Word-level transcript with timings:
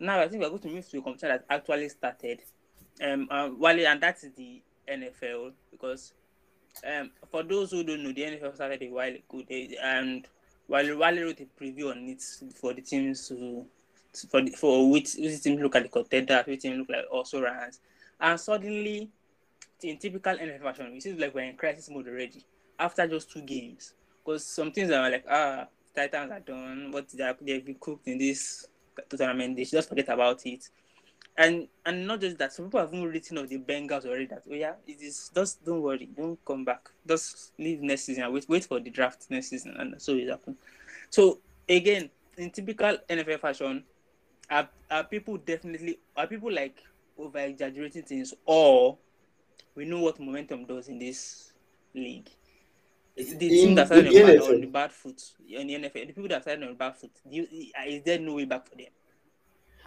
now 0.00 0.20
I 0.20 0.28
think 0.28 0.42
we're 0.42 0.48
going 0.48 0.60
to 0.62 0.68
move 0.68 0.88
to 0.88 0.98
a 0.98 1.02
competition 1.02 1.28
that 1.28 1.44
actually 1.50 1.88
started. 1.88 2.42
Um, 3.02 3.28
uh, 3.30 3.50
Wale, 3.56 3.86
and 3.86 4.00
that 4.00 4.16
is 4.22 4.32
the 4.36 4.62
NFL 4.90 5.52
because 5.70 6.12
um, 6.86 7.10
for 7.30 7.42
those 7.42 7.70
who 7.70 7.84
don't 7.84 8.02
know, 8.02 8.12
the 8.12 8.22
NFL 8.22 8.54
started 8.54 8.82
a 8.82 8.88
while 8.88 9.08
ago, 9.08 9.42
they, 9.48 9.76
and 9.82 10.26
while 10.66 10.84
Wale 10.84 11.24
wrote 11.24 11.40
a 11.40 11.62
preview 11.62 11.90
on 11.90 12.08
it 12.08 12.22
for 12.54 12.74
the 12.74 12.82
teams 12.82 13.28
to 13.28 13.64
for 14.30 14.40
the, 14.42 14.50
for 14.50 14.90
which 14.90 15.14
which 15.18 15.42
teams 15.42 15.60
look 15.60 15.76
at 15.76 15.84
the 15.84 15.88
contender, 15.88 16.42
which 16.46 16.62
teams 16.62 16.78
look 16.78 16.88
like 16.88 17.04
also 17.10 17.40
runs, 17.40 17.80
and 18.20 18.38
suddenly, 18.38 19.08
in 19.82 19.98
typical 19.98 20.36
NFL 20.36 20.62
fashion, 20.62 20.92
it 20.94 21.02
seems 21.02 21.20
like 21.20 21.34
we're 21.34 21.42
in 21.42 21.56
crisis 21.56 21.90
mode 21.90 22.08
already 22.08 22.44
after 22.78 23.06
just 23.06 23.30
two 23.30 23.42
games. 23.42 23.94
Because 24.24 24.44
some 24.44 24.72
things 24.72 24.90
are 24.90 25.10
like 25.10 25.24
ah, 25.30 25.66
Titans 25.94 26.32
are 26.32 26.40
done, 26.40 26.90
but 26.92 27.08
they 27.10 27.32
they've 27.42 27.64
been 27.64 27.76
cooked 27.80 28.08
in 28.08 28.18
this 28.18 28.66
tournament. 29.08 29.56
They 29.56 29.64
should 29.64 29.78
just 29.78 29.88
forget 29.88 30.08
about 30.08 30.44
it 30.46 30.68
and 31.38 31.68
and 31.86 32.06
not 32.06 32.20
just 32.20 32.36
that, 32.38 32.52
some 32.52 32.66
people 32.66 32.80
have 32.80 32.92
even 32.92 33.08
written 33.08 33.38
of 33.38 33.48
the 33.48 33.58
Bengals 33.58 34.04
already 34.04 34.26
that 34.26 34.42
oh 34.50 34.54
yeah, 34.54 34.74
it 34.86 35.00
is 35.00 35.30
just 35.32 35.64
don't 35.64 35.80
worry, 35.80 36.08
don't 36.14 36.44
come 36.44 36.64
back, 36.64 36.90
just 37.06 37.52
leave 37.58 37.80
next 37.80 38.04
season 38.04 38.24
and 38.24 38.34
wait 38.34 38.46
wait 38.48 38.64
for 38.64 38.80
the 38.80 38.90
draft 38.90 39.26
next 39.30 39.48
season, 39.48 39.74
and 39.78 40.02
so 40.02 40.14
it 40.14 40.28
happened. 40.28 40.56
So 41.10 41.38
again, 41.68 42.10
in 42.36 42.50
typical 42.50 42.98
NFL 43.08 43.40
fashion, 43.40 43.84
are, 44.50 44.68
are 44.90 45.04
people 45.04 45.36
definitely 45.38 46.00
are 46.16 46.26
people 46.26 46.52
like 46.52 46.82
over 47.16 47.38
exaggerating 47.38 48.02
things, 48.02 48.34
or 48.44 48.98
we 49.76 49.84
know 49.84 50.00
what 50.00 50.18
momentum 50.18 50.66
does 50.66 50.88
in 50.88 50.98
this 50.98 51.52
league? 51.94 52.28
The 53.18 53.48
team 53.48 53.74
that 53.74 53.86
started 53.86 54.08
on, 54.08 54.14
bad, 54.14 54.40
on 54.40 54.60
the 54.60 54.66
bad 54.66 54.92
foot 54.92 55.22
in 55.48 55.66
the 55.66 55.74
NFL, 55.74 55.92
the 55.92 56.06
people 56.06 56.28
that 56.28 56.42
started 56.42 56.62
on 56.62 56.68
the 56.70 56.74
bad 56.76 56.96
foot, 56.96 57.10
you, 57.28 57.46
is 57.86 58.02
there 58.04 58.18
no 58.20 58.34
way 58.34 58.44
back 58.44 58.68
for 58.68 58.76
them? 58.76 58.86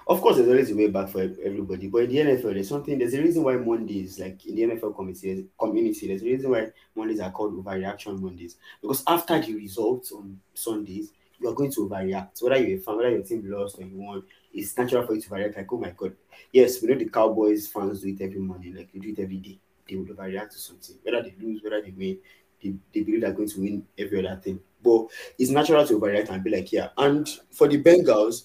Of 0.07 0.19
course, 0.19 0.37
there's 0.37 0.49
always 0.49 0.71
a 0.71 0.75
way 0.75 0.87
back 0.87 1.09
for 1.09 1.21
everybody, 1.21 1.87
but 1.87 2.03
in 2.03 2.09
the 2.09 2.17
NFL, 2.17 2.53
there's 2.53 2.69
something. 2.69 2.97
There's 2.97 3.13
a 3.13 3.21
reason 3.21 3.43
why 3.43 3.55
Mondays, 3.55 4.19
like 4.19 4.45
in 4.45 4.55
the 4.55 4.63
NFL 4.63 4.95
community, 4.95 5.47
community, 5.59 6.07
there's 6.07 6.21
a 6.23 6.25
reason 6.25 6.49
why 6.51 6.67
Mondays 6.95 7.19
are 7.19 7.31
called 7.31 7.53
overreaction 7.53 8.19
Mondays 8.19 8.57
because 8.81 9.03
after 9.07 9.39
the 9.39 9.55
results 9.55 10.11
on 10.11 10.39
Sundays, 10.53 11.11
you 11.39 11.47
are 11.49 11.53
going 11.53 11.71
to 11.71 11.87
overreact. 11.87 12.41
Whether 12.41 12.57
you're 12.57 12.79
a 12.79 12.81
fan, 12.81 12.97
whether 12.97 13.11
your 13.11 13.23
team 13.23 13.43
lost 13.45 13.79
or 13.79 13.83
you 13.83 13.97
won, 13.97 14.23
it's 14.53 14.77
natural 14.77 15.05
for 15.05 15.13
you 15.13 15.21
to 15.21 15.29
overreact. 15.29 15.57
Like, 15.57 15.71
oh 15.71 15.77
my 15.77 15.93
god, 15.95 16.15
yes, 16.51 16.81
we 16.81 16.89
know 16.89 16.95
the 16.95 17.05
Cowboys 17.05 17.67
fans 17.67 18.01
do 18.01 18.09
it 18.09 18.21
every 18.21 18.39
morning, 18.39 18.75
like 18.75 18.91
they 18.91 18.99
do 18.99 19.09
it 19.09 19.19
every 19.19 19.37
day. 19.37 19.59
They 19.87 19.95
will 19.95 20.05
overreact 20.05 20.51
to 20.51 20.57
something, 20.57 20.95
whether 21.03 21.21
they 21.21 21.35
lose, 21.39 21.61
whether 21.63 21.81
they 21.81 21.91
win. 21.91 22.17
They, 22.61 22.73
they 22.93 23.01
believe 23.01 23.21
they're 23.21 23.33
going 23.33 23.49
to 23.49 23.61
win 23.61 23.85
every 23.97 24.25
other 24.25 24.39
thing. 24.39 24.59
But 24.83 25.07
it's 25.37 25.51
natural 25.51 25.85
to 25.85 25.99
overreact 25.99 26.29
and 26.29 26.43
be 26.43 26.49
like, 26.49 26.71
yeah. 26.71 26.89
And 26.97 27.27
for 27.51 27.67
the 27.67 27.81
Bengals, 27.81 28.43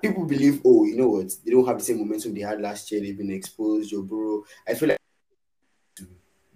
people 0.00 0.24
believe, 0.24 0.60
oh, 0.64 0.84
you 0.84 0.96
know 0.96 1.08
what, 1.08 1.32
they 1.44 1.50
don't 1.50 1.66
have 1.66 1.78
the 1.78 1.84
same 1.84 1.98
momentum 1.98 2.34
they 2.34 2.40
had 2.40 2.60
last 2.60 2.90
year. 2.90 3.00
They've 3.00 3.16
been 3.16 3.30
exposed. 3.30 3.90
Joe 3.90 4.02
Burrow. 4.02 4.44
I 4.66 4.74
feel 4.74 4.90
like 4.90 4.98
to 5.96 6.06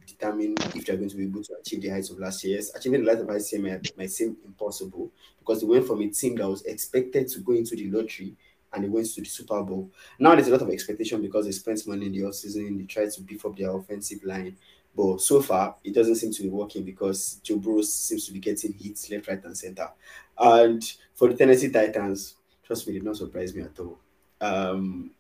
determine 0.06 0.54
if 0.74 0.86
they're 0.86 0.96
going 0.96 1.10
to 1.10 1.16
be 1.16 1.24
able 1.24 1.42
to 1.42 1.54
achieve 1.60 1.82
the 1.82 1.90
heights 1.90 2.10
of 2.10 2.18
last 2.18 2.42
year's. 2.44 2.72
Achieving 2.74 3.04
the 3.04 3.10
heights 3.10 3.22
of 3.22 3.28
last 3.28 3.52
year 3.52 3.62
might, 3.62 3.98
might 3.98 4.10
seem 4.10 4.36
impossible 4.44 5.12
because 5.38 5.60
they 5.60 5.66
went 5.66 5.86
from 5.86 6.00
a 6.00 6.08
team 6.08 6.36
that 6.36 6.48
was 6.48 6.62
expected 6.62 7.28
to 7.28 7.40
go 7.40 7.52
into 7.52 7.76
the 7.76 7.90
lottery 7.90 8.34
and 8.72 8.84
they 8.84 8.88
went 8.88 9.06
to 9.06 9.20
the 9.20 9.26
Super 9.26 9.62
Bowl. 9.62 9.90
Now 10.18 10.34
there's 10.34 10.48
a 10.48 10.50
lot 10.50 10.62
of 10.62 10.70
expectation 10.70 11.22
because 11.22 11.46
they 11.46 11.52
spent 11.52 11.86
money 11.86 12.06
in 12.06 12.12
the 12.12 12.20
offseason. 12.20 12.78
They 12.78 12.84
tried 12.84 13.10
to 13.12 13.22
beef 13.22 13.44
up 13.44 13.56
their 13.56 13.74
offensive 13.74 14.24
line. 14.24 14.56
But 14.96 15.20
so 15.20 15.42
far, 15.42 15.76
it 15.82 15.94
doesn't 15.94 16.16
seem 16.16 16.32
to 16.32 16.42
be 16.42 16.48
working 16.48 16.84
because 16.84 17.40
Joe 17.42 17.56
Burrow 17.56 17.82
seems 17.82 18.26
to 18.26 18.32
be 18.32 18.38
getting 18.38 18.72
hits 18.72 19.10
left, 19.10 19.28
right, 19.28 19.44
and 19.44 19.56
center. 19.56 19.90
And 20.38 20.82
for 21.14 21.28
the 21.28 21.34
Tennessee 21.34 21.70
Titans, 21.70 22.36
trust 22.62 22.86
me, 22.86 22.94
it 22.94 22.98
did 23.00 23.04
not 23.04 23.16
surprise 23.16 23.54
me 23.54 23.62
at 23.62 23.78
all. 23.78 23.98
Um, 24.40 25.10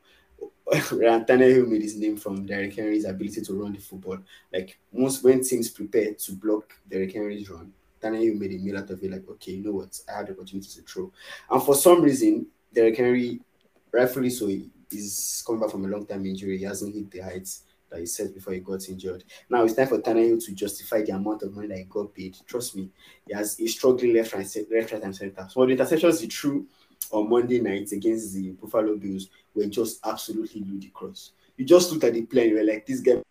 Ryan 0.92 1.24
Tannehill 1.24 1.68
made 1.68 1.82
his 1.82 1.96
name 1.96 2.16
from 2.16 2.46
Derrick 2.46 2.74
Henry's 2.74 3.04
ability 3.04 3.42
to 3.42 3.54
run 3.54 3.72
the 3.72 3.80
football. 3.80 4.18
Like 4.52 4.78
most 4.92 5.24
when 5.24 5.42
teams 5.42 5.70
prepare 5.70 6.14
to 6.14 6.32
block 6.32 6.72
Derrick 6.88 7.12
Henry's 7.12 7.50
run, 7.50 7.72
Tannehill 8.00 8.38
made 8.38 8.52
a 8.52 8.58
meal 8.58 8.78
out 8.78 8.90
of 8.90 9.02
it. 9.02 9.10
Like, 9.10 9.28
okay, 9.28 9.52
you 9.52 9.64
know 9.64 9.72
what? 9.72 9.98
I 10.08 10.18
had 10.18 10.28
the 10.28 10.32
opportunity 10.32 10.68
to 10.68 10.82
throw, 10.82 11.12
and 11.50 11.62
for 11.62 11.74
some 11.74 12.00
reason, 12.00 12.46
Derrick 12.72 12.96
Henry, 12.96 13.40
rightfully 13.92 14.30
so, 14.30 14.48
is 14.90 15.42
coming 15.46 15.60
back 15.60 15.70
from 15.70 15.84
a 15.84 15.88
long 15.88 16.06
time 16.06 16.24
injury. 16.26 16.58
He 16.58 16.64
hasn't 16.64 16.94
hit 16.94 17.10
the 17.10 17.20
heights 17.20 17.62
that 17.94 18.00
he 18.00 18.06
said 18.06 18.34
before 18.34 18.52
he 18.52 18.60
got 18.60 18.88
injured. 18.88 19.24
Now 19.48 19.64
it's 19.64 19.74
time 19.74 19.86
for 19.86 19.98
Tannehill 19.98 20.44
to 20.44 20.52
justify 20.52 21.02
the 21.02 21.12
amount 21.12 21.42
of 21.42 21.54
money 21.54 21.68
that 21.68 21.78
he 21.78 21.84
got 21.84 22.12
paid. 22.12 22.36
Trust 22.46 22.76
me, 22.76 22.90
he 23.26 23.34
has 23.34 23.56
he's 23.56 23.74
struggling 23.74 24.14
left, 24.14 24.32
right, 24.34 24.56
left, 24.70 24.92
right, 24.92 25.02
and 25.02 25.14
center. 25.14 25.46
So 25.48 25.64
the 25.64 25.76
interceptions 25.76 26.20
he 26.20 26.26
threw 26.26 26.66
on 27.10 27.30
Monday 27.30 27.60
night 27.60 27.92
against 27.92 28.34
the 28.34 28.50
Buffalo 28.50 28.96
Bills 28.96 29.28
were 29.54 29.66
just 29.66 30.04
absolutely 30.04 30.62
ludicrous. 30.62 31.32
You 31.56 31.64
just 31.64 31.92
looked 31.92 32.04
at 32.04 32.14
the 32.14 32.22
play 32.22 32.42
and 32.42 32.50
you 32.50 32.56
were 32.56 32.64
like, 32.64 32.84
this 32.84 33.00
guy 33.00 33.22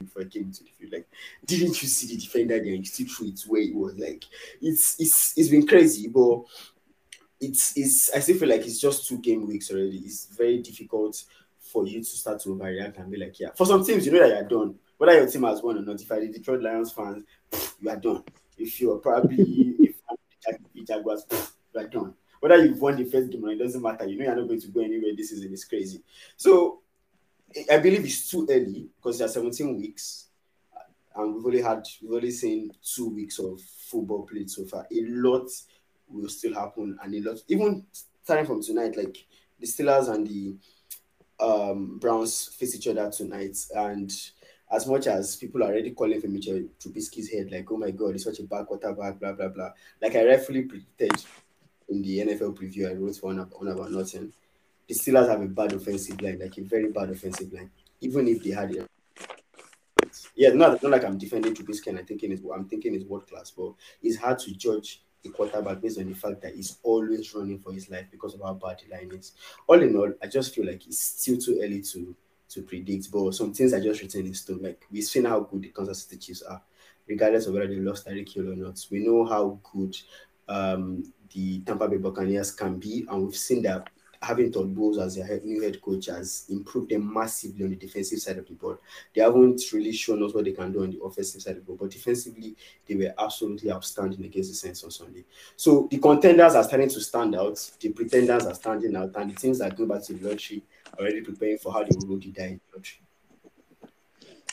before 0.00 0.22
he 0.22 0.28
came 0.28 0.44
into 0.44 0.64
the 0.64 0.70
field. 0.70 0.92
Like, 0.92 1.08
didn't 1.46 1.80
you 1.80 1.88
see 1.88 2.08
the 2.08 2.20
defender 2.20 2.58
there 2.58 2.74
and 2.74 2.86
still 2.86 3.06
threw 3.06 3.28
it 3.28 3.40
where 3.46 3.62
it 3.62 3.74
was? 3.74 3.96
Like, 3.96 4.24
it's 4.60 4.96
it's 4.98 5.34
it's 5.36 5.48
been 5.48 5.66
crazy, 5.66 6.08
but 6.08 6.42
it's 7.40 7.76
it's 7.76 8.10
I 8.12 8.18
still 8.18 8.38
feel 8.38 8.48
like 8.48 8.66
it's 8.66 8.80
just 8.80 9.06
two 9.06 9.18
game 9.18 9.46
weeks 9.46 9.70
already. 9.70 9.98
It's 9.98 10.26
very 10.26 10.58
difficult 10.58 11.22
for 11.72 11.86
you 11.86 12.00
to 12.00 12.04
start 12.04 12.40
to 12.42 12.50
overreact 12.50 12.98
and 12.98 13.10
be 13.10 13.18
like, 13.18 13.38
yeah. 13.40 13.48
For 13.54 13.66
some 13.66 13.84
teams, 13.84 14.06
you 14.06 14.12
know 14.12 14.20
that 14.20 14.28
you're 14.28 14.60
done. 14.60 14.74
Whether 14.98 15.14
your 15.14 15.30
team 15.30 15.42
has 15.44 15.62
won 15.62 15.78
or 15.78 15.82
not, 15.82 16.00
if 16.00 16.12
I 16.12 16.20
the 16.20 16.28
Detroit 16.28 16.62
Lions 16.62 16.92
fans, 16.92 17.24
you 17.80 17.90
are 17.90 17.96
done. 17.96 18.22
If 18.56 18.80
you're 18.80 18.98
probably 18.98 19.42
if 19.80 19.96
the 20.74 20.84
Jaguars, 20.84 21.24
you 21.74 21.80
are 21.80 21.88
done 21.88 22.14
whether 22.42 22.64
you've 22.64 22.80
won 22.80 22.96
the 22.96 23.04
first 23.04 23.30
game 23.30 23.44
or 23.44 23.52
it 23.52 23.58
doesn't 23.58 23.80
matter. 23.80 24.04
You 24.04 24.18
know 24.18 24.24
you're 24.24 24.34
not 24.34 24.48
going 24.48 24.60
to 24.60 24.66
go 24.66 24.80
anywhere 24.80 25.12
this 25.16 25.30
season. 25.30 25.52
It's 25.52 25.64
crazy. 25.64 26.02
So 26.36 26.80
I 27.70 27.78
believe 27.78 28.04
it's 28.04 28.28
too 28.28 28.48
early 28.50 28.88
because 28.96 29.18
there 29.18 29.26
are 29.26 29.30
17 29.30 29.76
weeks 29.76 30.26
and 31.14 31.36
we've 31.36 31.46
only 31.46 31.62
had 31.62 31.86
we've 32.02 32.14
only 32.14 32.32
seen 32.32 32.72
two 32.82 33.10
weeks 33.10 33.38
of 33.38 33.60
football 33.60 34.24
played 34.24 34.50
so 34.50 34.64
far. 34.64 34.88
A 34.90 35.02
lot 35.06 35.48
will 36.08 36.28
still 36.28 36.54
happen 36.54 36.98
and 37.00 37.14
a 37.14 37.30
lot 37.30 37.38
even 37.46 37.86
starting 38.24 38.46
from 38.46 38.60
tonight, 38.60 38.96
like 38.96 39.24
the 39.60 39.66
Steelers 39.68 40.12
and 40.12 40.26
the 40.26 40.56
um, 41.42 41.98
Browns 41.98 42.48
face 42.48 42.76
each 42.76 42.88
other 42.88 43.10
tonight 43.10 43.58
and 43.74 44.12
as 44.70 44.86
much 44.86 45.06
as 45.06 45.36
people 45.36 45.62
are 45.62 45.66
already 45.66 45.90
calling 45.90 46.20
for 46.20 46.28
Mitchell 46.28 46.64
Trubisky's 46.80 47.30
head, 47.30 47.50
like, 47.52 47.70
oh 47.70 47.76
my 47.76 47.90
god, 47.90 48.12
he's 48.12 48.24
such 48.24 48.38
a 48.38 48.44
bad 48.44 48.66
quarterback, 48.66 49.18
blah 49.20 49.32
blah 49.32 49.48
blah. 49.48 49.70
Like 50.00 50.16
I 50.16 50.24
rightfully 50.24 50.62
predicted 50.62 51.12
in 51.90 52.00
the 52.00 52.20
NFL 52.20 52.56
preview, 52.56 52.90
I 52.90 52.94
wrote 52.94 53.16
one, 53.22 53.36
one 53.38 53.68
about 53.68 53.90
nothing. 53.90 54.32
The 54.88 54.94
Steelers 54.94 55.28
have 55.28 55.42
a 55.42 55.46
bad 55.46 55.74
offensive 55.74 56.20
line, 56.22 56.38
like 56.40 56.56
a 56.56 56.62
very 56.62 56.90
bad 56.90 57.10
offensive 57.10 57.52
line, 57.52 57.70
even 58.00 58.26
if 58.28 58.42
they 58.42 58.50
had 58.50 58.74
it. 58.74 58.88
Yeah, 60.34 60.50
not, 60.50 60.82
not 60.82 60.92
like 60.92 61.04
I'm 61.04 61.18
defending 61.18 61.54
Trubisky 61.54 61.88
and 61.88 61.98
I'm 61.98 62.06
thinking 62.06 62.32
is 62.32 62.40
I'm 62.54 62.66
thinking 62.66 62.94
is 62.94 63.04
world 63.04 63.28
class, 63.28 63.50
but 63.50 63.74
it's 64.02 64.16
hard 64.16 64.38
to 64.40 64.54
judge 64.54 65.02
a 65.24 65.28
quarterback 65.28 65.80
based 65.80 65.98
on 65.98 66.08
the 66.08 66.14
fact 66.14 66.42
that 66.42 66.54
he's 66.54 66.78
always 66.82 67.34
running 67.34 67.58
for 67.58 67.72
his 67.72 67.90
life 67.90 68.06
because 68.10 68.34
of 68.34 68.40
how 68.42 68.54
bad 68.54 68.80
the 68.80 68.94
line 68.94 69.10
is. 69.12 69.32
All 69.66 69.80
in 69.80 69.96
all, 69.96 70.12
I 70.22 70.26
just 70.26 70.54
feel 70.54 70.66
like 70.66 70.86
it's 70.86 71.00
still 71.00 71.38
too 71.38 71.60
early 71.62 71.82
to 71.82 72.14
to 72.50 72.62
predict, 72.62 73.10
but 73.10 73.32
some 73.32 73.52
things 73.54 73.72
are 73.72 73.80
just 73.80 74.02
written 74.02 74.26
in 74.26 74.34
stone. 74.34 74.60
Like 74.62 74.84
we've 74.90 75.04
seen 75.04 75.24
how 75.24 75.40
good 75.40 75.62
the 75.62 75.68
Kansas 75.68 76.02
City 76.02 76.18
Chiefs 76.18 76.42
are, 76.42 76.60
regardless 77.06 77.46
of 77.46 77.54
whether 77.54 77.66
they 77.66 77.76
lost 77.76 78.06
Tyreek 78.06 78.32
Hill 78.32 78.52
or 78.52 78.56
not. 78.56 78.84
We 78.90 78.98
know 79.06 79.24
how 79.24 79.58
good 79.72 79.96
um, 80.48 81.02
the 81.32 81.60
Tampa 81.60 81.88
Bay 81.88 81.96
Buccaneers 81.96 82.50
can 82.52 82.78
be, 82.78 83.06
and 83.08 83.24
we've 83.24 83.36
seen 83.36 83.62
that 83.62 83.88
having 84.22 84.52
Todd 84.52 84.74
Bowles 84.74 84.98
as 84.98 85.16
their 85.16 85.40
new 85.40 85.60
head 85.62 85.80
coach 85.82 86.06
has 86.06 86.46
improved 86.48 86.90
them 86.90 87.12
massively 87.12 87.64
on 87.64 87.70
the 87.70 87.76
defensive 87.76 88.20
side 88.20 88.38
of 88.38 88.46
the 88.46 88.54
ball. 88.54 88.78
They 89.14 89.20
haven't 89.20 89.60
really 89.72 89.92
shown 89.92 90.22
us 90.22 90.32
what 90.32 90.44
they 90.44 90.52
can 90.52 90.72
do 90.72 90.82
on 90.82 90.90
the 90.90 91.02
offensive 91.02 91.42
side 91.42 91.56
of 91.56 91.66
the 91.66 91.72
ball, 91.72 91.76
but 91.80 91.90
defensively, 91.90 92.56
they 92.86 92.94
were 92.94 93.12
absolutely 93.18 93.70
outstanding 93.70 94.24
against 94.24 94.50
the 94.50 94.56
Saints 94.56 94.84
on 94.84 94.90
Sunday. 94.90 95.24
So 95.56 95.88
the 95.90 95.98
contenders 95.98 96.54
are 96.54 96.64
starting 96.64 96.88
to 96.88 97.00
stand 97.00 97.34
out, 97.34 97.58
the 97.80 97.90
pretenders 97.90 98.46
are 98.46 98.54
standing 98.54 98.94
out, 98.96 99.12
and 99.16 99.30
the 99.30 99.34
teams 99.34 99.58
that 99.58 99.76
go 99.76 99.86
back 99.86 100.02
to 100.04 100.14
the 100.14 100.28
lottery 100.28 100.62
already 100.98 101.20
preparing 101.20 101.58
for 101.58 101.72
how 101.72 101.82
they 101.82 101.96
will 101.96 102.08
roll 102.08 102.18
the 102.18 102.30
die 102.30 102.44
in 102.44 102.60
the 102.70 102.78
lottery. 102.78 103.00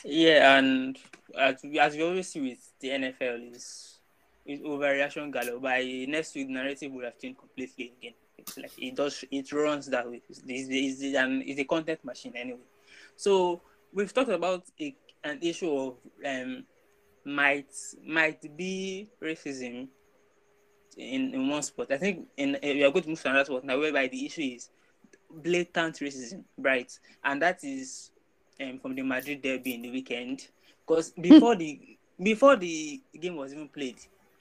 Yeah, 0.04 0.58
and 0.58 0.98
as, 1.38 1.62
as 1.78 1.94
we 1.94 2.02
always 2.02 2.28
see 2.28 2.40
with 2.40 2.72
the 2.80 2.88
NFL 2.88 3.54
is 3.54 3.98
is 4.46 4.60
overreaction 4.60 5.30
galore. 5.30 5.60
By 5.60 6.06
next 6.08 6.34
week, 6.34 6.48
narrative 6.48 6.92
will 6.92 7.04
have 7.04 7.18
changed 7.18 7.38
completely 7.38 7.92
again. 7.98 8.14
It's 8.40 8.56
like 8.56 8.72
it 8.78 8.96
does, 8.96 9.24
it 9.30 9.52
runs 9.52 9.86
that 9.86 10.10
way. 10.10 10.22
It's, 10.28 10.42
it's, 10.46 11.16
an, 11.16 11.42
it's 11.46 11.60
a 11.60 11.64
content 11.64 12.04
machine 12.04 12.34
anyway. 12.36 12.58
So 13.16 13.60
we've 13.92 14.12
talked 14.12 14.30
about 14.30 14.64
a, 14.80 14.94
an 15.24 15.38
issue 15.42 15.70
of 15.70 15.96
um, 16.26 16.64
might 17.24 17.72
might 18.06 18.56
be 18.56 19.08
racism 19.22 19.88
in, 20.96 21.34
in 21.34 21.48
one 21.48 21.62
spot. 21.62 21.92
I 21.92 21.98
think 21.98 22.28
in 22.36 22.56
uh, 22.56 22.58
we 22.62 22.84
are 22.84 22.90
going 22.90 23.02
to 23.02 23.08
move 23.10 23.22
to 23.22 23.28
another 23.28 23.44
spot 23.44 23.64
now, 23.64 23.78
whereby 23.78 24.08
the 24.08 24.26
issue 24.26 24.42
is 24.42 24.70
blatant 25.30 25.96
racism, 25.96 26.44
right? 26.58 26.90
And 27.24 27.42
that 27.42 27.62
is 27.62 28.10
um, 28.60 28.78
from 28.80 28.94
the 28.94 29.02
Madrid 29.02 29.42
derby 29.42 29.74
in 29.74 29.82
the 29.82 29.90
weekend. 29.90 30.48
Because 30.86 31.10
before 31.10 31.56
the 31.56 31.98
before 32.22 32.56
the 32.56 33.00
game 33.18 33.36
was 33.36 33.52
even 33.52 33.68
played, 33.68 33.98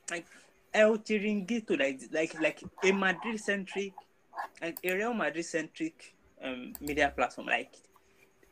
like 0.10 0.26
El 0.74 0.98
Chiringuito, 1.00 1.78
like 1.78 2.02
like 2.12 2.40
like 2.40 2.64
a 2.84 2.92
Madrid 2.92 3.40
centric 3.40 3.94
like 4.62 4.80
a 4.84 4.94
Real 4.94 5.14
Madrid 5.14 5.46
centric 5.46 6.16
um, 6.44 6.74
media 6.80 7.12
platform, 7.16 7.48
like 7.48 7.72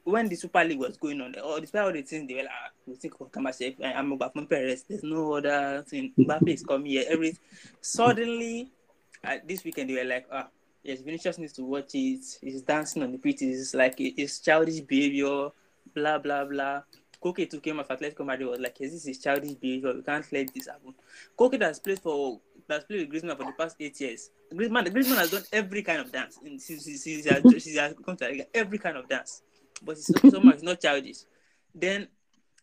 when 0.04 0.30
the 0.30 0.36
Super 0.36 0.64
League 0.64 0.80
was 0.80 0.98
going 0.98 1.20
on, 1.22 1.36
or 1.40 1.60
despite 1.60 1.84
all 1.84 1.92
the 1.92 2.02
things 2.02 2.28
they 2.28 2.36
were 2.36 2.44
like, 2.44 2.52
ah, 2.52 2.70
we 2.86 2.96
think 2.96 3.20
of 3.20 3.32
Kamasek, 3.32 3.76
I'm 3.84 4.18
from 4.18 4.48
Paris. 4.48 4.84
there's 4.88 5.04
no 5.04 5.34
other 5.34 5.84
thing. 5.88 6.14
Mbappe 6.18 6.48
is 6.48 6.64
coming 6.64 6.92
here. 6.92 7.06
Every 7.10 7.38
suddenly, 7.82 8.72
uh, 9.24 9.38
this 9.46 9.64
weekend 9.66 9.90
they 9.90 9.96
were 9.96 10.06
like, 10.06 10.26
ah, 10.32 10.48
yes, 10.84 11.02
Vinicius 11.02 11.38
needs 11.38 11.54
to 11.54 11.64
watch 11.64 11.94
it. 11.94 12.24
He's 12.42 12.62
dancing 12.62 13.04
on 13.04 13.12
the 13.12 13.18
pitch. 13.18 13.42
It's 13.42 13.74
like 13.74 13.96
it's 13.98 14.40
childish 14.40 14.80
behavior, 14.82 15.50
blah 15.94 16.20
blah 16.20 16.46
blah. 16.46 16.82
Koke 17.24 17.50
took 17.50 17.66
him 17.66 17.80
off 17.80 17.88
Atletico 17.88 18.26
Madrid 18.26 18.50
was 18.50 18.60
like, 18.60 18.78
yes, 18.80 18.92
this 18.92 19.08
is 19.08 19.20
childish 19.20 19.54
behavior. 19.54 19.94
We 19.94 20.02
can't 20.02 20.32
let 20.32 20.54
this 20.54 20.68
happen. 20.68 20.94
Koke 21.38 21.62
has 21.62 21.80
played 21.80 22.00
for 22.00 22.40
has 22.70 22.84
played 22.84 23.10
with 23.10 23.24
Griezmann 23.24 23.38
for 23.38 23.46
the 23.46 23.54
past 23.58 23.76
eight 23.80 24.00
years. 24.02 24.30
Griezmann, 24.54 24.88
Griezmann 24.88 25.18
has 25.18 25.32
done 25.32 25.44
every 25.54 25.82
kind 25.82 26.02
of 26.02 26.12
dance. 26.12 26.38
In, 26.44 26.60
since, 26.60 26.84
since 26.86 27.04
he 27.04 27.22
has, 27.24 27.42
he 27.64 27.76
has 27.76 27.94
come 28.06 28.18
to 28.18 28.56
every 28.56 28.78
kind 28.78 28.98
of 28.98 29.08
dance. 29.08 29.42
But 29.84 29.94
it's 29.94 30.08
so, 30.08 30.30
so 30.30 30.40
much 30.40 30.62
not 30.62 30.82
childish. 30.82 31.18
Then 31.74 32.08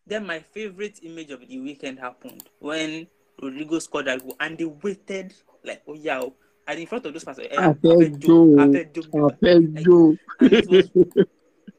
then 0.07 0.25
my 0.25 0.39
favorite 0.39 0.99
image 1.03 1.31
of 1.31 1.47
the 1.47 1.59
weekend 1.59 1.99
happened 1.99 2.43
when 2.59 3.07
Rodrigo 3.41 3.79
scored 3.79 4.05
that 4.05 4.21
goal 4.21 4.35
and 4.39 4.57
they 4.57 4.65
waited 4.65 5.33
like 5.63 5.81
oh 5.87 5.95
yeah 5.95 6.19
oh, 6.21 6.33
and 6.67 6.79
in 6.79 6.87
front 6.87 7.05
of 7.05 7.13
those 7.13 7.23
fans, 7.23 7.39
eh, 7.39 7.55
Afejo, 7.55 8.55
Afejo. 8.55 10.15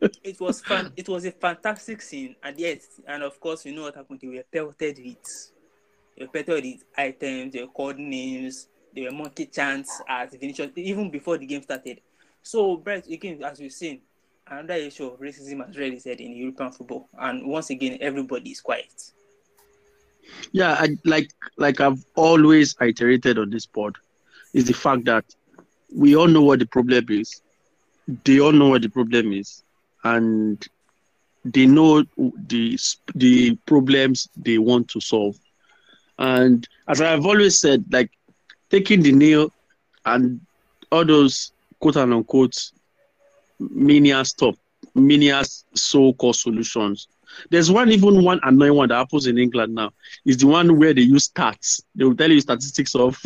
It 0.00 0.40
was 0.40 0.60
fun. 0.60 0.92
It 0.96 1.08
was 1.08 1.24
a 1.24 1.30
fantastic 1.32 2.02
scene, 2.02 2.36
and 2.42 2.58
yes, 2.58 3.00
and 3.06 3.22
of 3.22 3.38
course, 3.40 3.64
you 3.64 3.74
know 3.74 3.82
what 3.82 3.94
happened. 3.94 4.20
They 4.20 4.28
were 4.28 4.44
pelted 4.52 4.98
with, 4.98 5.52
they 6.16 6.24
were 6.24 6.30
pelted 6.30 6.64
with 6.64 6.84
items. 6.96 7.52
They 7.52 7.62
were 7.62 7.68
called 7.68 7.98
names. 7.98 8.68
They 8.94 9.02
were 9.02 9.12
monkey 9.12 9.46
chants 9.46 10.00
at 10.08 10.32
Vinicius 10.32 10.70
even 10.76 11.10
before 11.10 11.38
the 11.38 11.46
game 11.46 11.62
started. 11.62 12.00
So, 12.42 12.76
Brett, 12.76 13.06
again, 13.08 13.42
as 13.44 13.60
we've 13.60 13.72
seen, 13.72 14.00
another 14.46 14.74
issue 14.74 15.06
of 15.06 15.20
racism 15.20 15.66
has 15.66 15.76
really 15.76 15.98
said 15.98 16.20
in 16.20 16.34
European 16.36 16.72
football, 16.72 17.08
and 17.18 17.46
once 17.46 17.70
again, 17.70 17.98
everybody 18.00 18.50
is 18.50 18.60
quiet. 18.60 19.12
Yeah, 20.52 20.72
I, 20.72 20.96
like 21.04 21.30
like 21.56 21.80
I've 21.80 22.04
always 22.16 22.74
iterated 22.80 23.38
on 23.38 23.50
this 23.50 23.66
pod, 23.66 23.96
is 24.52 24.64
the 24.66 24.74
fact 24.74 25.04
that 25.04 25.24
we 25.94 26.16
all 26.16 26.26
know 26.26 26.42
what 26.42 26.58
the 26.58 26.66
problem 26.66 27.06
is. 27.08 27.40
They 28.24 28.40
all 28.40 28.52
know 28.52 28.68
what 28.68 28.82
the 28.82 28.88
problem 28.88 29.32
is 29.32 29.62
and 30.14 30.66
they 31.44 31.66
know 31.66 32.04
the 32.48 32.78
the 33.14 33.56
problems 33.66 34.28
they 34.36 34.58
want 34.58 34.88
to 34.88 35.00
solve. 35.00 35.36
And 36.18 36.66
as 36.88 37.00
I've 37.00 37.26
always 37.26 37.58
said, 37.58 37.84
like 37.90 38.10
taking 38.70 39.02
the 39.02 39.12
nail 39.12 39.52
and 40.04 40.40
all 40.92 41.04
those 41.04 41.52
quote 41.80 41.96
and 41.96 42.14
unquote 42.14 42.56
mania 43.58 44.24
stuff, 44.24 44.56
mania 44.94 45.42
so-called 45.74 46.36
solutions. 46.36 47.08
There's 47.50 47.70
one 47.70 47.90
even 47.90 48.24
one 48.24 48.40
annoying 48.44 48.74
one 48.74 48.88
that 48.88 48.96
happens 48.96 49.26
in 49.26 49.36
England 49.36 49.74
now. 49.74 49.90
Is 50.24 50.38
the 50.38 50.46
one 50.46 50.78
where 50.78 50.94
they 50.94 51.02
use 51.02 51.28
stats. 51.28 51.82
They 51.94 52.04
will 52.04 52.16
tell 52.16 52.30
you 52.30 52.40
statistics 52.40 52.94
of 52.94 53.20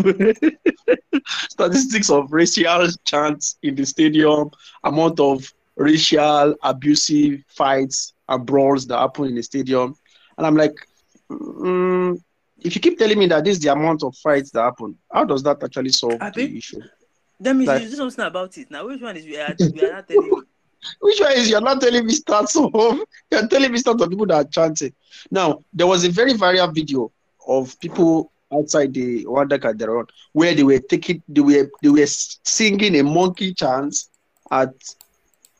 statistics 1.50 2.10
of 2.10 2.32
racial 2.32 2.88
chants 3.04 3.58
in 3.62 3.74
the 3.76 3.86
stadium, 3.86 4.50
amount 4.82 5.20
of 5.20 5.52
racial 5.80 6.54
abusive 6.62 7.40
fights 7.48 8.12
and 8.28 8.44
brawls 8.44 8.86
that 8.86 8.98
happen 8.98 9.26
in 9.26 9.34
the 9.34 9.42
stadium. 9.42 9.94
And 10.36 10.46
I'm 10.46 10.54
like, 10.54 10.74
mm, 11.30 12.20
if 12.60 12.74
you 12.74 12.80
keep 12.80 12.98
telling 12.98 13.18
me 13.18 13.26
that 13.26 13.44
this 13.44 13.56
is 13.56 13.62
the 13.62 13.72
amount 13.72 14.02
of 14.02 14.14
fights 14.16 14.50
that 14.50 14.62
happen, 14.62 14.96
how 15.10 15.24
does 15.24 15.42
that 15.42 15.62
actually 15.62 15.90
solve 15.90 16.18
I 16.20 16.30
the 16.30 16.58
issue? 16.58 16.80
That 17.40 17.54
means 17.54 17.68
like, 17.68 17.82
you 17.82 17.88
do 17.88 17.96
something 17.96 18.24
about 18.24 18.56
it. 18.58 18.70
Now, 18.70 18.86
which 18.86 19.00
one 19.00 19.16
is 19.16 19.24
we 19.24 19.38
are, 19.38 19.56
we 19.58 19.82
are 19.82 19.92
not 19.92 20.08
telling 20.08 20.26
you? 20.26 20.46
Which 21.00 21.20
one 21.20 21.32
is 21.32 21.50
you're 21.50 21.60
not 21.60 21.78
telling 21.78 22.06
me 22.06 22.14
stats 22.14 22.56
of? 22.64 23.00
You're 23.30 23.48
telling 23.48 23.70
me 23.70 23.78
stats 23.78 24.00
of 24.00 24.08
people 24.08 24.24
that 24.26 24.34
are 24.34 24.48
chanting. 24.48 24.94
Now, 25.30 25.62
there 25.74 25.86
was 25.86 26.04
a 26.04 26.10
very 26.10 26.32
viral 26.32 26.74
video 26.74 27.12
of 27.46 27.78
people 27.80 28.32
outside 28.50 28.94
the 28.94 29.26
Wanda 29.26 29.58
Calderon 29.58 30.06
where 30.32 30.54
they 30.54 30.62
were 30.62 30.78
taking, 30.78 31.22
they 31.28 31.42
were, 31.42 31.70
they 31.82 31.90
were 31.90 32.06
singing 32.06 32.98
a 32.98 33.02
monkey 33.04 33.52
chant 33.52 33.94
at 34.50 34.72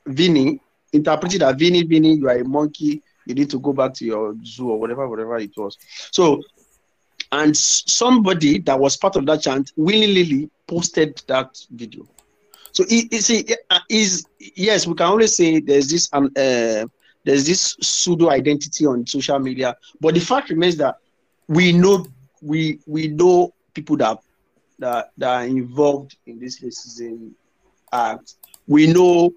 Vinny 0.06 0.61
interpreted 0.93 1.41
that 1.43 1.58
Vinny, 1.58 1.82
Vinny, 1.82 2.14
you 2.14 2.29
are 2.29 2.38
a 2.38 2.44
monkey. 2.44 3.02
You 3.26 3.35
need 3.35 3.50
to 3.50 3.58
go 3.61 3.73
back 3.73 3.94
to 3.94 4.05
your 4.05 4.35
zoo 4.44 4.70
or 4.70 4.81
whatever, 4.81 5.08
whatever 5.08 5.37
it 5.38 5.52
was. 5.56 5.76
So, 6.11 6.43
and 7.32 7.56
somebody 7.56 8.58
that 8.61 8.79
was 8.79 8.97
part 8.97 9.17
of 9.17 9.26
that 9.26 9.43
chant 9.43 9.73
willingly 9.76 10.50
posted 10.67 11.20
that 11.29 11.56
video. 11.70 12.06
So, 12.73 12.85
you 12.88 13.20
see, 13.20 13.44
is 13.88 14.25
yes, 14.38 14.87
we 14.87 14.94
can 14.94 15.06
only 15.06 15.26
say 15.26 15.61
there's 15.61 15.91
this 15.91 16.08
um, 16.12 16.26
uh, 16.37 16.87
there's 17.25 17.47
this 17.47 17.76
pseudo 17.81 18.31
identity 18.31 18.87
on 18.87 19.06
social 19.06 19.38
media, 19.38 19.76
but 20.00 20.14
the 20.14 20.20
fact 20.20 20.50
remains 20.50 20.76
that 20.76 20.97
we 21.49 21.73
know 21.73 22.06
we 22.43 22.79
we 22.87 23.08
know 23.08 23.52
people 23.75 23.97
that 23.99 24.19
that, 24.79 25.11
that 25.19 25.29
are 25.29 25.44
involved 25.47 26.17
in 26.26 26.38
this 26.38 26.61
racism 26.61 27.31
act. 27.93 28.35
We 28.67 28.87
know 28.87 29.31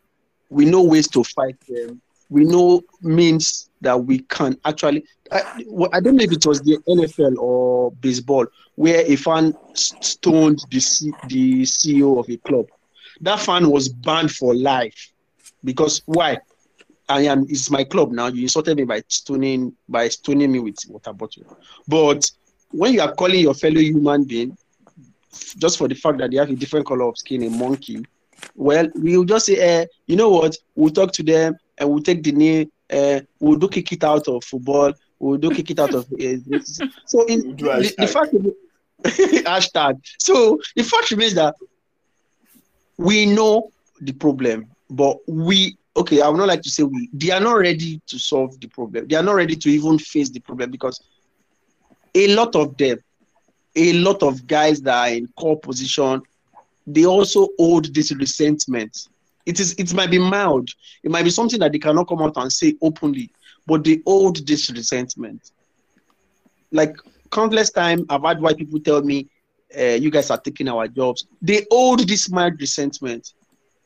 we 0.54 0.66
know 0.66 0.84
ways 0.84 1.08
to 1.10 1.24
fight 1.24 1.60
them. 1.68 2.02
We 2.30 2.46
know 2.46 2.82
means 3.02 3.70
that 3.82 4.00
we 4.00 4.20
can 4.20 4.58
actually. 4.66 5.06
I, 5.32 5.64
I 5.94 6.00
don't 6.00 6.16
know 6.16 6.24
if 6.24 6.32
it 6.32 6.46
was 6.46 6.62
the 6.62 6.78
NFL 6.88 7.38
or 7.38 7.92
baseball 7.92 8.46
where 8.76 9.04
a 9.06 9.16
fan 9.16 9.56
stoned 9.74 10.64
the, 10.70 10.80
C, 10.80 11.12
the 11.28 11.64
CEO 11.64 12.20
of 12.20 12.30
a 12.30 12.38
club. 12.38 12.68
That 13.22 13.40
fan 13.40 13.70
was 13.70 13.90
banned 13.90 14.32
for 14.32 14.56
life 14.56 15.12
because 15.64 16.02
why? 16.06 16.40
I 17.10 17.22
am 17.22 17.46
it's 17.50 17.70
my 17.70 17.84
club 17.84 18.12
now. 18.12 18.28
You 18.28 18.44
insulted 18.44 18.78
me 18.78 18.86
by 18.86 19.04
stoning 19.08 19.76
by 19.90 20.08
stoning 20.08 20.52
me 20.52 20.60
with 20.60 20.78
water 20.88 21.14
bottle. 21.14 21.58
But 21.88 22.30
when 22.72 22.94
you 22.94 23.02
are 23.02 23.14
calling 23.14 23.42
your 23.42 23.54
fellow 23.54 23.80
human 23.80 24.24
being 24.24 24.58
just 25.58 25.78
for 25.78 25.88
the 25.88 25.96
fact 25.96 26.20
that 26.20 26.32
they 26.32 26.38
have 26.38 26.50
a 26.50 26.56
different 26.56 26.86
color 26.86 27.08
of 27.08 27.18
skin, 27.18 27.44
a 27.44 27.50
monkey, 27.50 28.04
well, 28.56 28.88
we'll 28.96 29.24
just 29.24 29.46
say, 29.48 29.82
uh, 29.82 29.86
you 30.08 30.16
know 30.16 30.30
what, 30.30 30.56
we'll 30.76 30.94
talk 30.94 31.12
to 31.14 31.24
them 31.24 31.58
and 31.78 31.90
we'll 31.90 32.04
take 32.04 32.24
the 32.24 32.32
knee, 32.32 32.70
uh, 32.92 33.22
we'll 33.40 33.58
do 33.58 33.68
kick 33.68 33.92
it 33.92 34.04
out 34.04 34.28
of 34.28 34.44
football, 34.44 34.94
we'll 35.20 35.38
do 35.38 35.50
kick 35.52 35.72
it 35.72 35.80
out 35.80 35.94
of. 35.94 36.06
Uh, 36.14 36.60
so, 37.06 37.26
in 37.26 37.56
the, 37.56 37.94
the 37.98 38.08
fact 38.08 38.34
hashtag. 39.46 40.00
So, 40.20 40.60
the 40.76 40.84
fact 40.84 41.12
remains 41.12 41.36
that 41.36 41.56
we 42.98 43.26
know 43.26 43.72
the 44.02 44.14
problem, 44.14 44.68
but 44.90 45.18
we 45.28 45.78
okay, 45.96 46.22
I 46.22 46.28
would 46.28 46.38
not 46.38 46.48
like 46.48 46.62
to 46.64 46.70
say 46.70 46.84
we 46.84 47.10
they 47.14 47.32
are 47.32 47.40
not 47.40 47.54
ready 47.54 48.02
to 48.08 48.20
solve 48.20 48.60
the 48.60 48.68
problem. 48.68 49.08
They 49.08 49.16
are 49.16 49.24
not 49.24 49.36
ready 49.36 49.56
to 49.56 49.70
even 49.70 50.00
face 50.00 50.30
the 50.30 50.40
problem 50.40 50.72
because 50.72 51.02
a 52.16 52.34
lot 52.36 52.56
of 52.56 52.78
them, 52.78 53.00
a 53.76 53.94
lot 53.94 54.24
of 54.24 54.46
guys 54.48 54.82
that 54.82 54.96
are 54.96 55.14
in 55.16 55.28
core 55.36 55.60
position 55.60 56.22
they 56.86 57.06
also 57.06 57.50
hold 57.58 57.94
this 57.94 58.12
resentment. 58.14 58.98
It 59.46 59.60
is 59.60 59.74
it 59.78 59.94
might 59.94 60.12
be 60.12 60.20
mild, 60.20 60.70
it 61.04 61.12
might 61.12 61.24
be 61.24 61.30
something 61.30 61.60
that 61.60 61.72
they 61.72 61.80
cannot 61.80 62.08
come 62.08 62.22
out 62.22 62.38
and 62.38 62.52
say 62.52 62.76
openly, 62.82 63.30
but 63.68 63.84
they 63.84 64.02
hold 64.06 64.46
this 64.48 64.70
resentment. 64.72 65.52
Like 66.72 66.96
countless 67.32 67.72
time, 67.72 68.06
I've 68.10 68.24
had 68.24 68.42
white 68.42 68.58
people 68.58 68.80
tell 68.80 69.02
me, 69.02 69.28
uh, 69.78 69.98
"You 70.00 70.10
guys 70.10 70.32
are 70.32 70.40
taking 70.40 70.70
our 70.70 70.88
jobs." 70.88 71.26
They 71.42 71.66
hold 71.70 72.08
this 72.08 72.30
mild 72.30 72.60
resentment, 72.60 73.34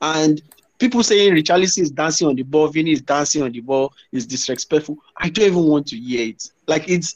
and 0.02 0.42
people 0.80 1.04
saying 1.04 1.34
Richarlison 1.34 1.82
is 1.84 1.92
dancing 1.92 2.28
on 2.28 2.36
the 2.36 2.44
ball, 2.44 2.68
Vinny 2.68 2.92
is 2.92 3.02
dancing 3.02 3.42
on 3.42 3.52
the 3.52 3.62
ball, 3.62 3.94
is 4.12 4.26
disrespectful. 4.26 4.98
I 5.18 5.30
don't 5.30 5.46
even 5.48 5.64
want 5.64 5.88
to 5.88 5.98
hear 5.98 6.30
it. 6.30 6.44
Like 6.68 6.88
it's 6.90 7.16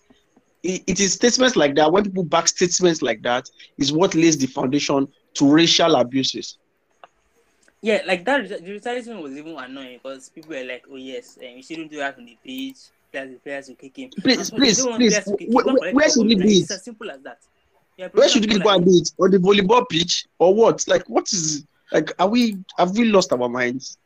it, 0.63 0.83
it 0.87 0.99
is 0.99 1.13
statements 1.13 1.55
like 1.55 1.75
that. 1.75 1.91
When 1.91 2.03
people 2.03 2.23
back 2.23 2.47
statements 2.47 3.01
like 3.01 3.21
that, 3.23 3.49
is 3.77 3.91
what 3.91 4.15
lays 4.15 4.37
the 4.37 4.47
foundation 4.47 5.07
to 5.35 5.51
racial 5.51 5.95
abuses. 5.95 6.57
Yeah, 7.81 8.01
like 8.05 8.25
that. 8.25 8.47
The 8.47 8.71
retaliation 8.71 9.21
was 9.21 9.35
even 9.35 9.57
annoying 9.57 9.99
because 10.01 10.29
people 10.29 10.51
were 10.55 10.63
like, 10.63 10.85
"Oh 10.91 10.97
yes, 10.97 11.37
um, 11.41 11.57
you 11.57 11.63
shouldn't 11.63 11.89
do 11.89 11.97
that 11.97 12.17
on 12.17 12.25
the 12.25 12.37
page. 12.45 12.77
Players, 13.11 13.31
the 13.31 13.39
players 13.39 13.67
will 13.69 13.75
kick 13.75 13.97
him." 13.97 14.09
Please, 14.21 14.51
please, 14.51 14.85
please. 14.85 15.19
Where, 15.49 15.65
where, 15.65 15.93
where 15.93 16.09
should 16.09 16.27
we 16.27 16.35
it? 16.35 16.45
It's 16.45 16.71
as 16.71 16.83
simple 16.83 17.09
as 17.09 17.21
that. 17.21 17.39
Yeah, 17.97 18.09
where 18.13 18.29
should 18.29 18.51
we 18.51 18.59
go 18.59 18.69
and 18.69 18.85
do 18.85 18.91
it? 18.91 19.11
On 19.19 19.31
the 19.31 19.37
volleyball 19.39 19.87
pitch 19.89 20.27
or 20.37 20.53
what? 20.53 20.87
Like, 20.87 21.09
what 21.09 21.31
is 21.33 21.65
like? 21.91 22.11
Are 22.19 22.27
we 22.27 22.57
have 22.77 22.95
we 22.95 23.05
lost 23.05 23.33
our 23.33 23.49
minds? 23.49 23.97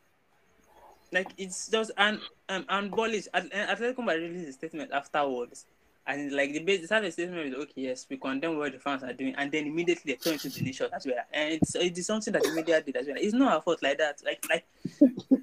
Like 1.12 1.32
it's 1.38 1.68
just 1.68 1.92
and 1.98 2.20
um 2.48 2.66
and 2.70 2.92
Bollish. 2.92 3.28
Atletico 3.34 4.06
Madrid 4.06 4.32
released 4.32 4.50
a 4.50 4.54
statement 4.54 4.92
afterwards 4.92 5.66
and 6.08 6.32
like 6.32 6.54
the 6.54 6.60
base, 6.60 6.82
the 6.82 6.88
started 6.88 7.12
statement 7.12 7.48
is 7.48 7.56
okay, 7.56 7.82
yes, 7.82 8.06
we 8.10 8.18
condemn 8.18 8.58
what 8.58 8.72
the 8.72 8.80
fans 8.80 9.04
are 9.04 9.14
doing, 9.14 9.34
and 9.38 9.52
then 9.52 9.66
immediately 9.66 10.14
they 10.14 10.18
turn 10.18 10.34
into 10.34 10.50
the 10.50 10.62
nation 10.62 10.88
as 10.94 11.06
well. 11.06 11.16
And 11.34 11.54
it's 11.54 11.76
it's 11.76 12.06
something 12.06 12.34
that 12.34 12.44
the 12.44 12.52
media 12.52 12.82
did 12.82 12.96
as 12.96 13.08
well. 13.08 13.18
It's 13.20 13.34
not 13.34 13.54
our 13.54 13.62
fault 13.62 13.82
like 13.82 13.98
that. 13.98 14.22
Like 14.24 14.46
like 14.50 14.66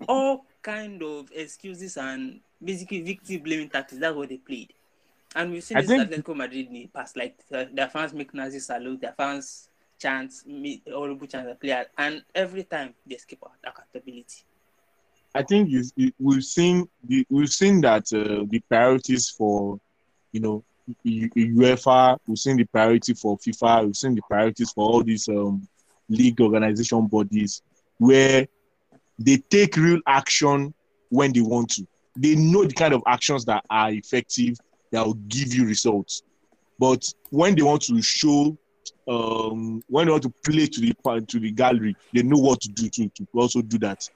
all 0.08 0.44
kind 0.62 1.02
of 1.02 1.30
excuses 1.34 1.96
and 1.96 2.40
basically 2.62 3.02
victim 3.02 3.40
blaming 3.40 3.68
tactics. 3.68 4.00
That's 4.00 4.16
what 4.16 4.28
they 4.28 4.38
played. 4.38 4.72
And 5.34 5.50
we've 5.50 5.64
seen 5.64 5.78
I 5.78 5.80
this 5.80 5.90
think... 5.90 6.10
Atletico 6.10 6.36
Madrid 6.36 6.66
in 6.66 6.74
the 6.74 6.86
past, 6.86 7.16
like 7.16 7.36
their 7.48 7.88
fans 7.88 8.12
make 8.12 8.34
Nazi 8.34 8.58
salute, 8.60 9.00
their 9.00 9.12
fans 9.12 9.68
chance, 9.98 10.44
make 10.46 10.82
horrible 10.86 11.26
chance 11.26 11.48
at 11.48 11.60
players, 11.60 11.86
and 11.96 12.22
every 12.34 12.64
time 12.64 12.94
they 13.06 13.14
escape 13.14 13.42
accountability. 13.64 14.44
I 15.34 15.42
think 15.42 15.70
you, 15.70 15.82
you, 15.96 16.12
we've 16.18 16.44
seen 16.44 16.86
we've 17.30 17.48
seen 17.48 17.80
that 17.80 18.12
uh, 18.12 18.44
the 18.46 18.60
priorities 18.68 19.30
for 19.30 19.80
you 20.32 20.40
know 20.40 20.64
UEFA, 21.06 22.18
we've 22.26 22.38
seen 22.38 22.56
the 22.56 22.64
priority 22.64 23.14
for 23.14 23.38
FIFA, 23.38 23.86
we've 23.86 23.96
seen 23.96 24.14
the 24.14 24.22
priorities 24.22 24.72
for 24.72 24.84
all 24.84 25.02
these 25.02 25.28
um, 25.28 25.66
league 26.08 26.40
organization 26.40 27.06
bodies 27.06 27.62
where 27.98 28.46
they 29.18 29.36
take 29.36 29.76
real 29.76 30.00
action 30.06 30.74
when 31.10 31.32
they 31.32 31.40
want 31.40 31.70
to. 31.70 31.86
They 32.16 32.34
know 32.34 32.64
the 32.64 32.74
kind 32.74 32.94
of 32.94 33.02
actions 33.06 33.44
that 33.46 33.64
are 33.70 33.90
effective 33.90 34.56
that 34.90 35.06
will 35.06 35.14
give 35.14 35.54
you 35.54 35.66
results. 35.66 36.22
But 36.78 37.04
when 37.30 37.54
they 37.54 37.62
want 37.62 37.82
to 37.82 38.02
show, 38.02 38.56
um, 39.08 39.82
when 39.88 40.06
they 40.06 40.10
want 40.10 40.24
to 40.24 40.32
play 40.44 40.66
to 40.66 40.80
the 40.80 40.94
to 41.28 41.40
the 41.40 41.50
gallery, 41.52 41.94
they 42.12 42.22
know 42.22 42.38
what 42.38 42.60
to 42.62 42.68
do 42.68 42.88
to, 42.88 43.08
to 43.08 43.26
also 43.34 43.62
do 43.62 43.78
that. 43.78 44.08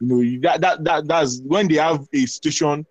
You 0.00 0.06
know 0.06 0.40
that, 0.42 0.60
that 0.62 0.84
that 0.84 1.06
that's 1.06 1.40
when 1.42 1.68
they 1.68 1.76
have 1.76 2.08
a 2.12 2.26
situation 2.26 2.86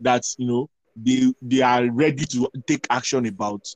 that 0.00 0.24
you 0.38 0.46
know 0.46 0.70
they 0.96 1.32
they 1.42 1.62
are 1.62 1.90
ready 1.90 2.24
to 2.24 2.48
take 2.66 2.86
action 2.90 3.26
about 3.26 3.66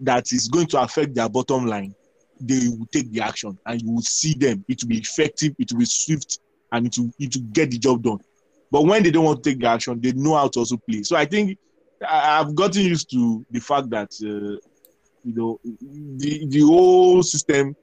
that 0.00 0.32
is 0.32 0.48
going 0.48 0.66
to 0.66 0.80
affect 0.80 1.14
their 1.14 1.28
bottom 1.28 1.66
line 1.66 1.94
they 2.40 2.68
will 2.68 2.86
take 2.92 3.10
the 3.12 3.20
action 3.20 3.56
and 3.66 3.80
you 3.80 3.92
will 3.92 4.02
see 4.02 4.34
them. 4.34 4.64
It 4.68 4.82
will 4.82 4.88
be 4.88 4.98
effective 4.98 5.54
it 5.58 5.72
will 5.72 5.80
be 5.80 5.84
swift 5.86 6.40
and 6.72 6.86
it 6.86 6.98
will, 6.98 7.10
it 7.18 7.34
will 7.34 7.42
get 7.52 7.70
the 7.70 7.78
job 7.78 8.02
done. 8.02 8.18
But 8.70 8.82
when 8.82 9.02
they 9.02 9.10
don't 9.10 9.24
want 9.24 9.42
to 9.44 9.50
take 9.50 9.60
the 9.60 9.68
action 9.68 10.00
they 10.00 10.12
know 10.12 10.34
how 10.34 10.48
to 10.48 10.58
also 10.60 10.76
play. 10.76 11.02
So 11.02 11.16
i 11.16 11.24
think 11.24 11.58
I, 12.06 12.38
have 12.38 12.54
gotten 12.54 12.82
used 12.82 13.10
to 13.12 13.44
the 13.50 13.60
fact 13.60 13.90
that 13.90 14.10
uh, 14.22 14.58
you 15.24 15.34
know 15.34 15.60
the 15.64 16.46
the 16.48 16.60
whole 16.60 17.22
system 17.22 17.74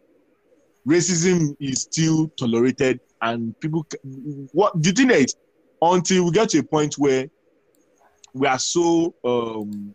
racism 0.88 1.56
is 1.60 1.84
still 1.84 2.28
tolerated 2.40 3.00
and 3.22 3.60
people 3.60 3.86
what 4.52 4.74
you 4.84 4.92
think 4.92 5.12
that 5.12 5.34
until 5.82 6.26
we 6.26 6.32
get 6.32 6.50
to 6.50 6.60
a 6.60 6.64
point 6.64 6.96
where 6.96 7.28
we 8.34 8.48
are 8.48 8.60
so 8.60 9.14
um 9.24 9.94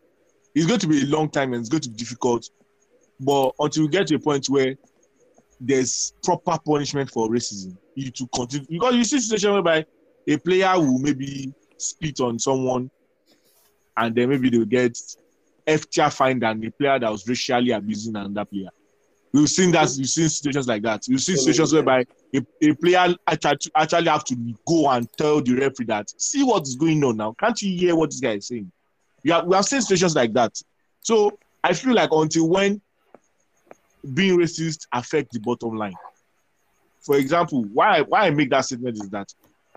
it's 0.54 0.66
going 0.66 0.80
to 0.80 0.86
be 0.86 1.02
a 1.02 1.06
long 1.06 1.28
time 1.28 1.52
and 1.52 1.60
it's 1.60 1.68
going 1.68 1.82
to 1.82 1.90
be 1.90 1.96
difficult 1.96 2.48
but 3.20 3.52
until 3.58 3.84
we 3.84 3.88
get 3.88 4.06
to 4.06 4.16
a 4.16 4.18
point 4.18 4.46
where 4.48 4.74
there's 5.60 6.12
proper 6.22 6.58
punishment 6.64 7.10
for 7.10 7.28
racism 7.28 7.76
you 7.94 8.10
to 8.10 8.26
continue 8.34 8.66
because 8.68 8.94
you 8.94 9.04
see 9.04 9.18
situation 9.18 9.52
whereby 9.52 9.84
a 10.28 10.36
player 10.38 10.78
will 10.78 10.98
maybe 10.98 11.52
spit 11.78 12.20
on 12.20 12.38
someone 12.38 12.90
and 13.96 14.14
then 14.14 14.28
maybe 14.28 14.50
they'll 14.50 14.64
get 14.64 14.98
FTR 15.66 16.12
fined 16.12 16.44
and 16.44 16.64
a 16.64 16.70
player 16.70 16.98
that 16.98 17.10
was 17.10 17.26
racially 17.26 17.72
abusing 17.72 18.14
another 18.14 18.44
player. 18.44 18.68
We've 19.36 19.50
seen 19.50 19.70
that. 19.72 19.90
We've 19.98 20.08
seen 20.08 20.30
situations 20.30 20.66
like 20.66 20.82
that. 20.82 21.04
We've 21.08 21.20
seen 21.20 21.36
situations 21.36 21.72
whereby 21.72 22.06
a, 22.34 22.40
a 22.62 22.74
player 22.74 23.14
actually, 23.26 23.70
actually 23.74 24.08
have 24.08 24.24
to 24.24 24.54
go 24.66 24.88
and 24.88 25.06
tell 25.12 25.42
the 25.42 25.54
referee 25.54 25.86
that 25.86 26.10
see 26.16 26.42
what 26.42 26.62
is 26.62 26.74
going 26.74 27.04
on 27.04 27.18
now. 27.18 27.34
Can't 27.38 27.60
you 27.60 27.76
hear 27.76 27.94
what 27.94 28.10
this 28.10 28.20
guy 28.20 28.32
is 28.32 28.46
saying? 28.46 28.72
We 29.22 29.32
have, 29.32 29.44
we 29.46 29.54
have 29.54 29.66
seen 29.66 29.82
situations 29.82 30.16
like 30.16 30.32
that. 30.32 30.58
So 31.02 31.38
I 31.62 31.74
feel 31.74 31.94
like 31.94 32.10
until 32.12 32.48
when 32.48 32.80
being 34.14 34.38
racist 34.38 34.86
affect 34.92 35.32
the 35.32 35.40
bottom 35.40 35.76
line. 35.76 35.94
For 37.00 37.16
example, 37.16 37.64
why 37.74 38.00
why 38.00 38.26
I 38.26 38.30
make 38.30 38.50
that 38.50 38.64
statement 38.64 38.96
is 38.96 39.10
that 39.10 39.28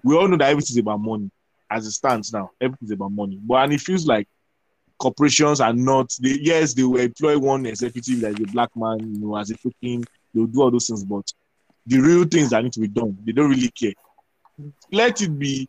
we 0.03 0.15
all 0.15 0.27
know 0.27 0.37
that 0.37 0.49
everything 0.49 0.75
is 0.75 0.77
about 0.77 1.01
money 1.01 1.29
as 1.69 1.85
it 1.85 1.91
stands 1.91 2.31
now. 2.31 2.51
Everything 2.61 2.85
is 2.85 2.91
about 2.91 3.11
money, 3.11 3.37
but 3.41 3.55
and 3.55 3.73
it 3.73 3.81
feels 3.81 4.07
like 4.07 4.27
corporations 4.99 5.61
are 5.61 5.73
not. 5.73 6.13
They, 6.21 6.37
yes, 6.41 6.73
they 6.73 6.83
will 6.83 6.99
employ 6.99 7.37
one 7.37 7.65
executive 7.65 8.19
like 8.21 8.39
a 8.39 8.45
black 8.45 8.69
man, 8.75 8.99
you 8.99 9.19
know, 9.19 9.37
as 9.37 9.49
a 9.49 9.55
token. 9.55 10.07
They'll 10.33 10.45
do 10.45 10.61
all 10.61 10.71
those 10.71 10.87
things, 10.87 11.03
but 11.03 11.31
the 11.87 11.99
real 11.99 12.25
things 12.25 12.51
that 12.51 12.63
need 12.63 12.73
to 12.73 12.79
be 12.79 12.87
done, 12.87 13.17
they 13.25 13.31
don't 13.31 13.49
really 13.49 13.69
care. 13.69 13.93
Let 14.91 15.21
it 15.21 15.39
be 15.39 15.67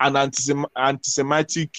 an 0.00 0.16
anti 0.16 0.52
anti-Semitic. 0.76 1.70